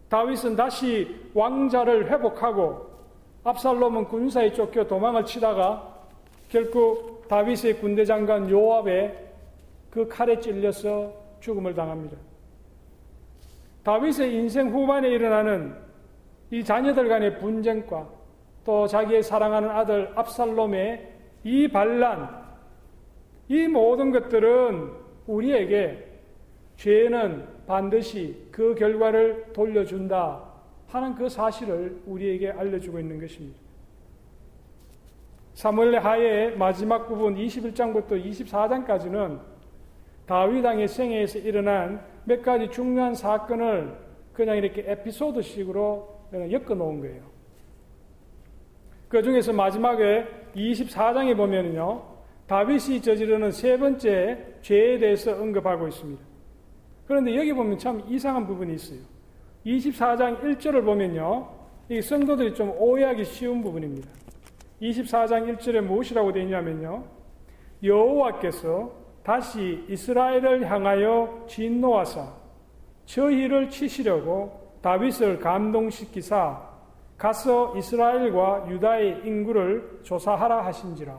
다윗은 0.09 0.55
다시 0.55 1.16
왕자를 1.35 2.09
회복하고 2.09 2.87
압살롬은 3.42 4.05
군사에 4.05 4.52
쫓겨 4.52 4.87
도망을 4.87 5.24
치다가 5.24 6.07
결국 6.48 7.26
다윗의 7.26 7.81
군대 7.81 8.05
장관 8.05 8.48
요압의 8.48 9.31
그 9.90 10.07
칼에 10.07 10.38
찔려서 10.38 11.12
죽음을 11.40 11.74
당합니다. 11.74 12.16
다윗의 13.83 14.33
인생 14.33 14.68
후반에 14.68 15.09
일어나는 15.09 15.74
이 16.52 16.62
자녀들 16.62 17.09
간의 17.09 17.40
분쟁과 17.40 18.09
또 18.64 18.87
자기의 18.87 19.24
사랑하는 19.24 19.70
아들 19.70 20.12
압살롬의 20.14 21.14
이 21.42 21.66
반란, 21.66 22.46
이 23.48 23.66
모든 23.66 24.12
것들은 24.12 24.92
우리에게 25.26 26.07
죄는 26.76 27.56
반드시 27.66 28.37
그 28.50 28.74
결과를 28.74 29.52
돌려준다 29.52 30.42
하는 30.88 31.14
그 31.14 31.29
사실을 31.29 32.00
우리에게 32.07 32.50
알려주고 32.50 33.00
있는 33.00 33.20
것입니다. 33.20 33.59
사무엘 35.55 35.96
하의 35.98 36.57
마지막 36.57 37.09
부분 37.09 37.35
21장부터 37.35 38.22
24장까지는 38.24 39.40
다윗 40.26 40.64
왕의 40.64 40.88
생애에서 40.88 41.38
일어난 41.38 42.05
몇 42.24 42.42
가지 42.42 42.68
중요한 42.70 43.14
사건을 43.14 43.96
그냥 44.33 44.57
이렇게 44.57 44.85
에피소드식으로 44.87 46.16
엮어 46.50 46.74
놓은 46.74 47.00
거예요. 47.00 47.22
그 49.09 49.22
중에서 49.22 49.52
마지막에 49.52 50.26
24장에 50.55 51.37
보면요. 51.37 52.02
다윗이 52.46 53.00
저지르는 53.00 53.50
세 53.50 53.79
번째 53.79 54.57
죄에 54.62 54.98
대해서 54.98 55.33
언급하고 55.33 55.88
있습니다. 55.88 56.36
그런데 57.07 57.37
여기 57.37 57.53
보면 57.53 57.79
참 57.79 58.03
이상한 58.09 58.47
부분이 58.47 58.75
있어요. 58.75 58.99
24장 59.64 60.42
1절을 60.42 60.85
보면요. 60.85 61.49
이 61.88 62.03
성도들이 62.03 62.55
좀 62.55 62.73
오해하기 62.77 63.25
쉬운 63.25 63.62
부분입니다. 63.62 64.09
24장 64.83 65.57
1절에 65.57 65.81
무엇이라고 65.81 66.33
되어 66.33 66.42
있냐면요. 66.42 67.05
여호와께서 67.83 68.92
다시 69.23 69.85
이스라엘을 69.88 70.71
향하여 70.71 71.45
진노하사 71.49 72.33
저희를 73.07 73.71
치시려고 73.71 74.79
다윗을 74.83 75.38
감동시키사 75.40 76.66
가서 77.16 77.77
이스라엘과 77.77 78.66
유다의 78.69 79.23
인구를 79.25 80.01
조사하라 80.03 80.64
하신지라. 80.66 81.19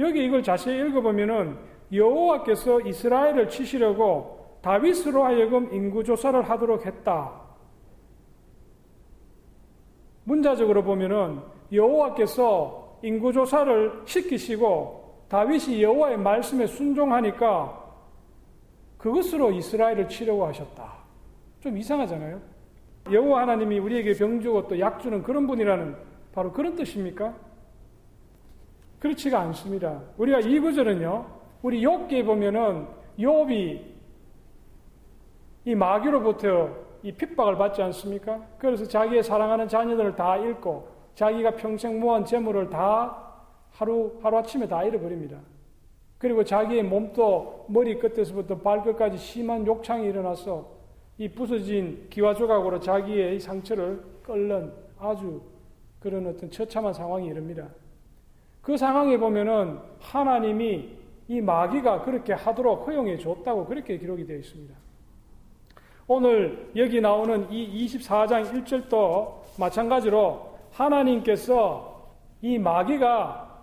여기 0.00 0.24
이걸 0.24 0.42
자세히 0.42 0.86
읽어보면은 0.88 1.56
여호와께서 1.94 2.80
이스라엘을 2.82 3.48
치시려고 3.48 4.58
다윗으로 4.62 5.24
하여금 5.24 5.72
인구 5.72 6.02
조사를 6.02 6.40
하도록 6.42 6.84
했다. 6.86 7.40
문자적으로 10.24 10.82
보면은 10.82 11.40
여호와께서 11.72 12.98
인구 13.02 13.32
조사를 13.32 14.02
시키시고 14.06 15.24
다윗이 15.28 15.82
여호와의 15.82 16.18
말씀에 16.18 16.66
순종하니까 16.66 17.82
그것으로 18.96 19.52
이스라엘을 19.52 20.08
치려고 20.08 20.46
하셨다. 20.46 20.94
좀 21.60 21.76
이상하잖아요. 21.76 22.40
여호와 23.12 23.42
하나님이 23.42 23.78
우리에게 23.78 24.14
병 24.14 24.40
주고 24.40 24.66
또 24.66 24.78
약 24.78 25.00
주는 25.00 25.22
그런 25.22 25.46
분이라는 25.46 25.94
바로 26.32 26.52
그런 26.52 26.74
뜻입니까? 26.74 27.34
그렇지가 28.98 29.40
않습니다. 29.40 30.00
우리가 30.16 30.40
이 30.40 30.58
구절은요. 30.58 31.43
우리 31.64 31.80
욥기에 31.80 32.26
보면은 32.26 32.86
욥이 33.18 33.80
이 35.64 35.74
마귀로부터 35.74 36.68
이 37.02 37.10
핍박을 37.12 37.56
받지 37.56 37.80
않습니까? 37.80 38.38
그래서 38.58 38.84
자기의 38.84 39.22
사랑하는 39.22 39.66
자녀들을 39.66 40.14
다 40.14 40.36
잃고 40.36 40.86
자기가 41.14 41.52
평생 41.52 41.98
모은 42.00 42.26
재물을 42.26 42.68
다 42.68 43.16
하루 43.70 44.12
하루 44.22 44.36
아침에 44.36 44.68
다 44.68 44.84
잃어버립니다. 44.84 45.38
그리고 46.18 46.44
자기의 46.44 46.82
몸도 46.82 47.64
머리 47.70 47.98
끝에서부터 47.98 48.58
발끝까지 48.58 49.16
심한 49.16 49.66
욕창이 49.66 50.06
일어나서 50.06 50.68
이 51.16 51.30
부서진 51.30 52.08
기와 52.10 52.34
조각으로 52.34 52.78
자기의 52.80 53.40
상처를 53.40 54.04
끓는 54.22 54.70
아주 54.98 55.40
그런 55.98 56.26
어떤 56.26 56.50
처참한 56.50 56.92
상황이 56.92 57.26
이릅니다. 57.26 57.68
그 58.60 58.76
상황에 58.76 59.16
보면은 59.16 59.78
하나님이 59.98 61.03
이 61.28 61.40
마귀가 61.40 62.02
그렇게 62.02 62.32
하도록 62.32 62.86
허용해 62.86 63.18
줬다고 63.18 63.66
그렇게 63.66 63.98
기록이 63.98 64.26
되어 64.26 64.36
있습니다. 64.36 64.74
오늘 66.06 66.70
여기 66.76 67.00
나오는 67.00 67.50
이 67.50 67.86
24장 67.86 68.44
1절도 68.52 69.58
마찬가지로 69.58 70.54
하나님께서 70.72 72.12
이 72.42 72.58
마귀가 72.58 73.62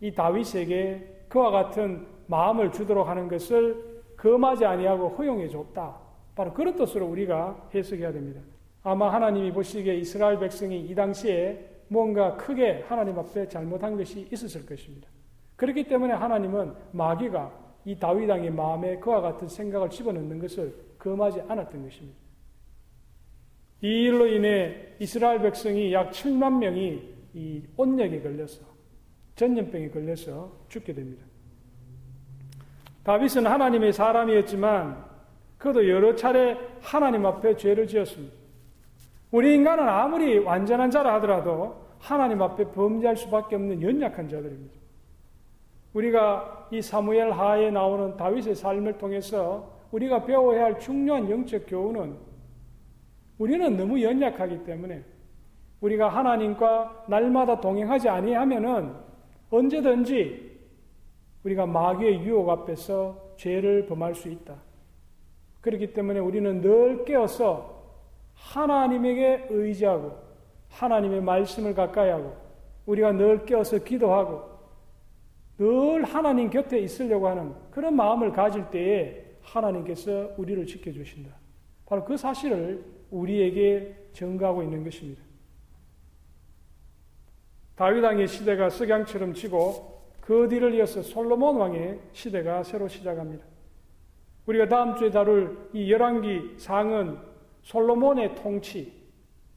이 0.00 0.12
다윗에게 0.12 1.26
그와 1.28 1.50
같은 1.50 2.06
마음을 2.26 2.72
주도록 2.72 3.06
하는 3.06 3.28
것을 3.28 4.02
금하지 4.16 4.64
아니하고 4.64 5.10
허용해 5.10 5.48
줬다. 5.48 5.96
바로 6.34 6.52
그런 6.52 6.74
뜻으로 6.74 7.06
우리가 7.06 7.68
해석해야 7.74 8.12
됩니다. 8.12 8.40
아마 8.82 9.12
하나님이 9.12 9.52
보시기에 9.52 9.96
이스라엘 9.96 10.38
백성이 10.38 10.80
이 10.80 10.94
당시에 10.94 11.70
뭔가 11.88 12.36
크게 12.36 12.84
하나님 12.88 13.18
앞에 13.18 13.48
잘못한 13.48 13.96
것이 13.96 14.28
있었을 14.32 14.66
것입니다. 14.66 15.08
그렇기 15.56 15.84
때문에 15.84 16.12
하나님은 16.12 16.74
마귀가 16.92 17.52
이 17.84 17.98
다윗 17.98 18.28
왕의 18.28 18.50
마음에 18.50 18.98
그와 18.98 19.20
같은 19.20 19.48
생각을 19.48 19.90
집어넣는 19.90 20.38
것을 20.38 20.74
금하지 20.98 21.42
않았던 21.42 21.82
것입니다. 21.84 22.18
이 23.82 23.86
일로 23.86 24.26
인해 24.26 24.94
이스라엘 24.98 25.40
백성이 25.40 25.92
약 25.92 26.10
7만 26.10 26.58
명이 26.58 27.16
이 27.34 27.62
온역에 27.76 28.20
걸려서 28.22 28.62
전염병에 29.36 29.90
걸려서 29.90 30.50
죽게 30.68 30.94
됩니다. 30.94 31.24
다윗은 33.04 33.46
하나님의 33.46 33.92
사람이었지만 33.92 35.04
그도 35.58 35.88
여러 35.88 36.14
차례 36.16 36.56
하나님 36.80 37.24
앞에 37.24 37.56
죄를 37.56 37.86
지었습니다. 37.86 38.34
우리 39.30 39.54
인간은 39.54 39.88
아무리 39.88 40.38
완전한 40.38 40.90
자라 40.90 41.14
하더라도 41.14 41.86
하나님 41.98 42.42
앞에 42.42 42.72
범죄할 42.72 43.16
수밖에 43.16 43.56
없는 43.56 43.82
연약한 43.82 44.28
자들입니다. 44.28 44.75
우리가 45.96 46.68
이 46.70 46.82
사무엘 46.82 47.32
하에 47.32 47.70
나오는 47.70 48.16
다윗의 48.18 48.54
삶을 48.54 48.98
통해서 48.98 49.72
우리가 49.92 50.24
배워야 50.24 50.64
할 50.64 50.78
중요한 50.78 51.30
영적 51.30 51.64
교훈은 51.66 52.16
우리는 53.38 53.76
너무 53.76 54.02
연약하기 54.02 54.64
때문에 54.64 55.02
우리가 55.80 56.08
하나님과 56.08 57.04
날마다 57.08 57.60
동행하지 57.60 58.10
아니하면은 58.10 58.92
언제든지 59.50 60.56
우리가 61.44 61.64
마귀의 61.64 62.24
유혹 62.24 62.50
앞에서 62.50 63.34
죄를 63.36 63.86
범할 63.86 64.14
수 64.14 64.28
있다. 64.28 64.54
그렇기 65.62 65.94
때문에 65.94 66.20
우리는 66.20 66.60
늘 66.60 67.04
깨어서 67.04 67.74
하나님에게 68.34 69.46
의지하고 69.48 70.12
하나님의 70.68 71.22
말씀을 71.22 71.74
가까이 71.74 72.10
하고 72.10 72.34
우리가 72.84 73.12
늘 73.12 73.46
깨어서 73.46 73.78
기도하고 73.78 74.55
늘 75.58 76.04
하나님 76.04 76.50
곁에 76.50 76.78
있으려고 76.78 77.28
하는 77.28 77.54
그런 77.70 77.96
마음을 77.96 78.32
가질 78.32 78.70
때에 78.70 79.24
하나님께서 79.42 80.34
우리를 80.36 80.66
지켜주신다. 80.66 81.30
바로 81.86 82.04
그 82.04 82.16
사실을 82.16 82.84
우리에게 83.10 84.08
증가하고 84.12 84.62
있는 84.62 84.84
것입니다. 84.84 85.22
다윗 87.76 88.02
왕의 88.02 88.26
시대가 88.26 88.68
석양처럼 88.70 89.34
지고 89.34 90.02
그 90.20 90.48
뒤를 90.48 90.74
이어서 90.74 91.02
솔로몬 91.02 91.56
왕의 91.56 92.00
시대가 92.12 92.62
새로 92.62 92.88
시작합니다. 92.88 93.44
우리가 94.46 94.68
다음 94.68 94.96
주에 94.96 95.10
다룰 95.10 95.68
이 95.72 95.90
열왕기 95.90 96.56
상은 96.58 97.18
솔로몬의 97.62 98.34
통치 98.36 98.92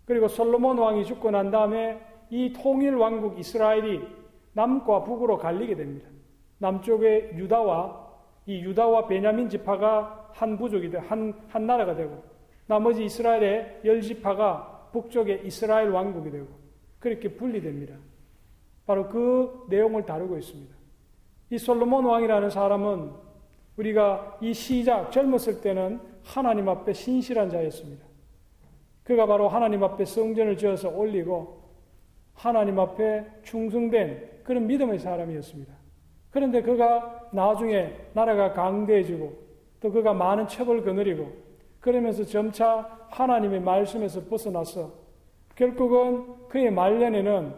그리고 0.05 0.27
솔로몬 0.27 0.77
왕이 0.77 1.05
죽고 1.05 1.31
난 1.31 1.51
다음에 1.51 1.99
이 2.29 2.53
통일 2.53 2.95
왕국 2.95 3.39
이스라엘이 3.39 4.01
남과 4.53 5.03
북으로 5.03 5.37
갈리게 5.37 5.75
됩니다. 5.75 6.09
남쪽의 6.59 7.31
유다와 7.35 8.07
이 8.45 8.61
유다와 8.61 9.07
베냐민 9.07 9.49
지파가 9.49 10.31
한 10.33 10.57
부족이 10.57 10.89
돼, 10.89 10.97
한, 10.97 11.33
한 11.49 11.65
나라가 11.65 11.95
되고, 11.95 12.23
나머지 12.67 13.05
이스라엘의 13.05 13.81
열 13.85 14.01
지파가 14.01 14.89
북쪽의 14.91 15.45
이스라엘 15.45 15.89
왕국이 15.89 16.31
되고, 16.31 16.47
그렇게 16.99 17.29
분리됩니다. 17.29 17.95
바로 18.85 19.07
그 19.07 19.65
내용을 19.69 20.05
다루고 20.05 20.37
있습니다. 20.39 20.75
이 21.51 21.57
솔로몬 21.57 22.05
왕이라는 22.05 22.49
사람은 22.49 23.11
우리가 23.77 24.37
이 24.41 24.53
시작, 24.53 25.11
젊었을 25.11 25.61
때는 25.61 25.99
하나님 26.23 26.67
앞에 26.69 26.93
신실한 26.93 27.49
자였습니다. 27.49 28.05
그가 29.03 29.25
바로 29.25 29.47
하나님 29.47 29.83
앞에 29.83 30.05
성전을 30.05 30.57
지어서 30.57 30.89
올리고, 30.89 31.59
하나님 32.33 32.79
앞에 32.79 33.25
충성된 33.43 34.28
그런 34.49 34.65
믿음의 34.65 34.97
사람이었습니다. 34.97 35.71
그런데 36.31 36.63
그가 36.63 37.29
나중에 37.31 37.93
나라가 38.13 38.51
강대해지고 38.51 39.31
또 39.79 39.91
그가 39.91 40.15
많은 40.15 40.47
첩을 40.47 40.83
거느리고 40.83 41.31
그러면서 41.79 42.23
점차 42.23 43.05
하나님의 43.11 43.61
말씀에서 43.61 44.23
벗어나서 44.25 44.91
결국은 45.53 46.47
그의 46.47 46.71
말년에는 46.71 47.53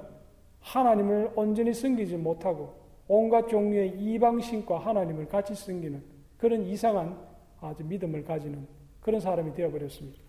하나님을 0.59 1.31
온전히 1.33 1.73
섬기지 1.73 2.17
못하고 2.17 2.73
온갖 3.07 3.47
종류의 3.47 3.91
이방신과 3.97 4.79
하나님을 4.79 5.29
같이 5.29 5.55
섬기는 5.55 6.03
그런 6.37 6.63
이상한 6.63 7.17
아주 7.61 7.85
믿음을 7.85 8.25
가지는 8.25 8.67
그런 8.99 9.21
사람이 9.21 9.53
되어버렸습니다. 9.53 10.19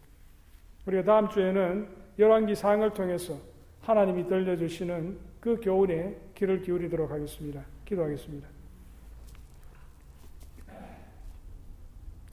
우리가 0.86 1.02
다음 1.02 1.28
주에는 1.28 1.88
열왕기 2.20 2.54
상을 2.54 2.88
통해서 2.94 3.34
하나님이 3.80 4.28
들려주시는 4.28 5.18
그 5.40 5.60
교훈에 5.60 6.21
귀를 6.34 6.62
기울이도록 6.62 7.10
하겠습니다. 7.10 7.64
기도하겠습니다. 7.84 8.48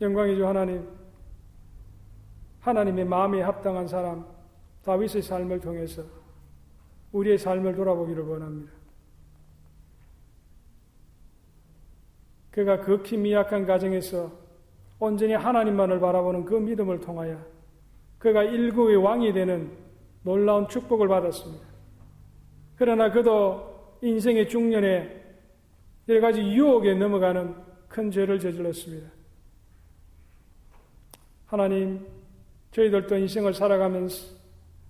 영광이죠 0.02 0.48
하나님. 0.48 0.88
하나님의 2.62 3.06
마음에 3.06 3.42
합당한 3.42 3.88
사람 3.88 4.26
다윗의 4.84 5.22
삶을 5.22 5.60
통해서 5.60 6.04
우리의 7.12 7.38
삶을 7.38 7.76
돌아보기를 7.76 8.24
원합니다. 8.24 8.72
그가 12.52 12.82
극히 12.82 13.18
미약한 13.18 13.66
가정에서 13.66 14.32
온전히 15.00 15.34
하나님만을 15.34 16.00
바라보는 16.00 16.46
그 16.46 16.56
믿음을 16.56 17.00
통하여 17.00 17.40
그가 18.18 18.44
일구의 18.44 18.98
왕이 18.98 19.32
되는 19.34 19.72
놀라운 20.24 20.68
축복을 20.68 21.08
받았습니다. 21.08 21.66
그러나 22.76 23.12
그도 23.12 23.69
인생의 24.02 24.48
중년에 24.48 25.20
여러 26.08 26.22
가지 26.22 26.42
유혹에 26.42 26.94
넘어가는 26.94 27.54
큰 27.88 28.12
죄를 28.12 28.40
저질렀습니다. 28.40 29.10
하나님, 31.46 32.06
저희들도 32.72 33.18
인생을 33.18 33.54
살아가면서 33.54 34.38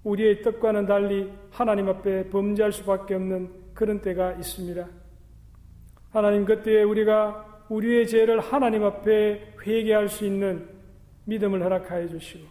우리의 0.03 0.41
뜻과는 0.41 0.85
달리 0.85 1.31
하나님 1.51 1.89
앞에 1.89 2.29
범죄할 2.29 2.71
수밖에 2.71 3.15
없는 3.15 3.49
그런 3.73 4.01
때가 4.01 4.33
있습니다. 4.33 4.87
하나님 6.11 6.45
그때에 6.45 6.83
우리가 6.83 7.65
우리의 7.69 8.07
죄를 8.07 8.39
하나님 8.39 8.83
앞에 8.83 9.55
회개할 9.65 10.09
수 10.09 10.25
있는 10.25 10.67
믿음을 11.25 11.63
허락하여 11.63 12.07
주시고 12.07 12.45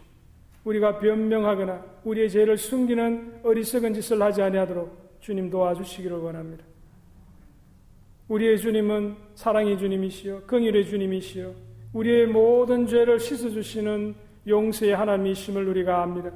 우리가 0.63 0.99
변명하거나 0.99 1.83
우리의 2.03 2.29
죄를 2.29 2.57
숨기는 2.57 3.41
어리석은 3.43 3.93
짓을 3.93 4.21
하지 4.21 4.41
아니하도록 4.41 4.98
주님 5.19 5.49
도와주시기를 5.49 6.17
원합니다. 6.17 6.63
우리의 8.27 8.59
주님은 8.59 9.15
사랑의 9.35 9.77
주님이시요 9.77 10.43
긍휼의 10.43 10.85
주님이시요 10.85 11.53
우리의 11.93 12.27
모든 12.27 12.85
죄를 12.85 13.19
씻어 13.19 13.49
주시는 13.49 14.13
용서의 14.47 14.95
하나님이심을 14.95 15.67
우리가 15.67 16.03
압니다. 16.03 16.31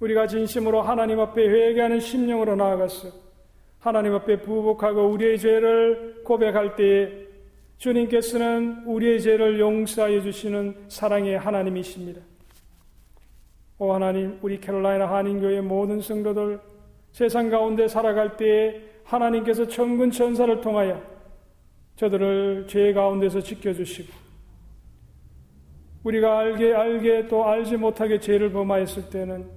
우리가 0.00 0.26
진심으로 0.26 0.82
하나님 0.82 1.20
앞에 1.20 1.46
회개하는 1.46 2.00
심령으로 2.00 2.56
나아가서 2.56 3.08
하나님 3.78 4.14
앞에 4.14 4.40
부복하고 4.40 5.06
우리의 5.08 5.38
죄를 5.38 6.22
고백할 6.24 6.76
때에 6.76 7.26
주님께서는 7.78 8.84
우리의 8.86 9.20
죄를 9.20 9.60
용서하여 9.60 10.22
주시는 10.22 10.86
사랑의 10.88 11.38
하나님이십니다. 11.38 12.20
오 13.78 13.92
하나님, 13.92 14.38
우리 14.40 14.58
캐롤라이나 14.58 15.06
한인교회 15.06 15.60
모든 15.60 16.00
성도들 16.00 16.58
세상 17.16 17.48
가운데 17.48 17.88
살아갈 17.88 18.36
때에 18.36 18.78
하나님께서 19.04 19.66
천군 19.66 20.10
천사를 20.10 20.60
통하여 20.60 21.02
저들을 21.96 22.66
죄 22.68 22.92
가운데서 22.92 23.40
지켜주시고 23.40 24.12
우리가 26.04 26.40
알게 26.40 26.74
알게 26.74 27.28
또 27.28 27.46
알지 27.46 27.78
못하게 27.78 28.20
죄를 28.20 28.52
범하였을 28.52 29.08
때는 29.08 29.48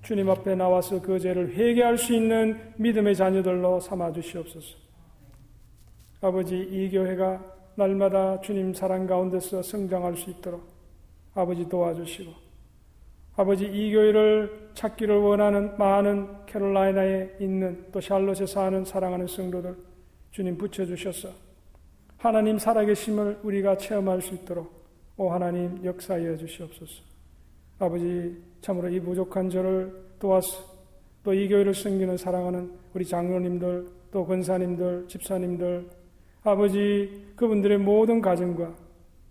주님 0.00 0.30
앞에 0.30 0.54
나와서 0.54 1.02
그 1.02 1.18
죄를 1.18 1.54
회개할 1.54 1.98
수 1.98 2.14
있는 2.14 2.58
믿음의 2.78 3.16
자녀들로 3.16 3.80
삼아 3.80 4.12
주시옵소서. 4.12 4.78
아버지 6.22 6.56
이 6.56 6.88
교회가 6.88 7.44
날마다 7.74 8.40
주님 8.40 8.72
사랑 8.72 9.06
가운데서 9.06 9.60
성장할 9.60 10.16
수 10.16 10.30
있도록 10.30 10.66
아버지 11.34 11.68
도와주시고 11.68 12.47
아버지 13.38 13.66
이 13.66 13.92
교회를 13.92 14.70
찾기를 14.74 15.16
원하는 15.16 15.78
많은 15.78 16.26
캐롤라이나에 16.46 17.36
있는 17.38 17.84
또 17.92 18.00
샬롯에 18.00 18.46
사는 18.46 18.84
사랑하는 18.84 19.28
성도들 19.28 19.76
주님 20.32 20.58
붙여주셔서 20.58 21.28
하나님 22.16 22.58
살아계심을 22.58 23.38
우리가 23.44 23.76
체험할 23.76 24.22
수 24.22 24.34
있도록 24.34 24.72
오 25.16 25.30
하나님 25.30 25.78
역사하여 25.84 26.36
주시옵소서. 26.36 27.00
아버지 27.78 28.42
참으로 28.60 28.88
이 28.88 28.98
부족한 28.98 29.50
저를 29.50 29.94
도와서 30.18 30.64
또 31.22 31.32
이 31.32 31.46
교회를 31.46 31.74
섬기는 31.74 32.16
사랑하는 32.16 32.72
우리 32.92 33.04
장로님들 33.04 33.86
또 34.10 34.26
권사님들 34.26 35.06
집사님들 35.06 35.88
아버지 36.42 37.24
그분들의 37.36 37.78
모든 37.78 38.20
가정과 38.20 38.74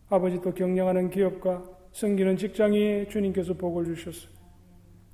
아버지 0.08 0.39
또 0.39 0.53
경영하는 0.53 1.10
기업과 1.10 1.76
섬기는 1.97 2.37
직장이 2.37 3.07
주님께서 3.09 3.55
복을 3.55 3.85
주셨어요. 3.85 4.29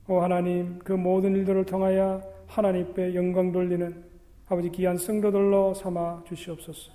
오 0.09 0.19
하나님 0.19 0.79
그 0.79 0.91
모든 0.91 1.33
일들을 1.33 1.65
통하여 1.65 2.21
하나님께 2.45 3.15
영광 3.15 3.53
돌리는 3.53 4.03
아버지 4.49 4.69
귀한 4.69 4.97
성도들로 4.97 5.75
삼아 5.75 6.25
주시옵소서. 6.27 6.91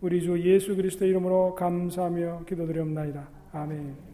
우리 0.00 0.22
주 0.22 0.40
예수 0.42 0.74
그리스도 0.74 1.04
이름으로 1.04 1.54
감사하며 1.56 2.44
기도드리옵나이다. 2.48 3.28
아멘. 3.52 4.07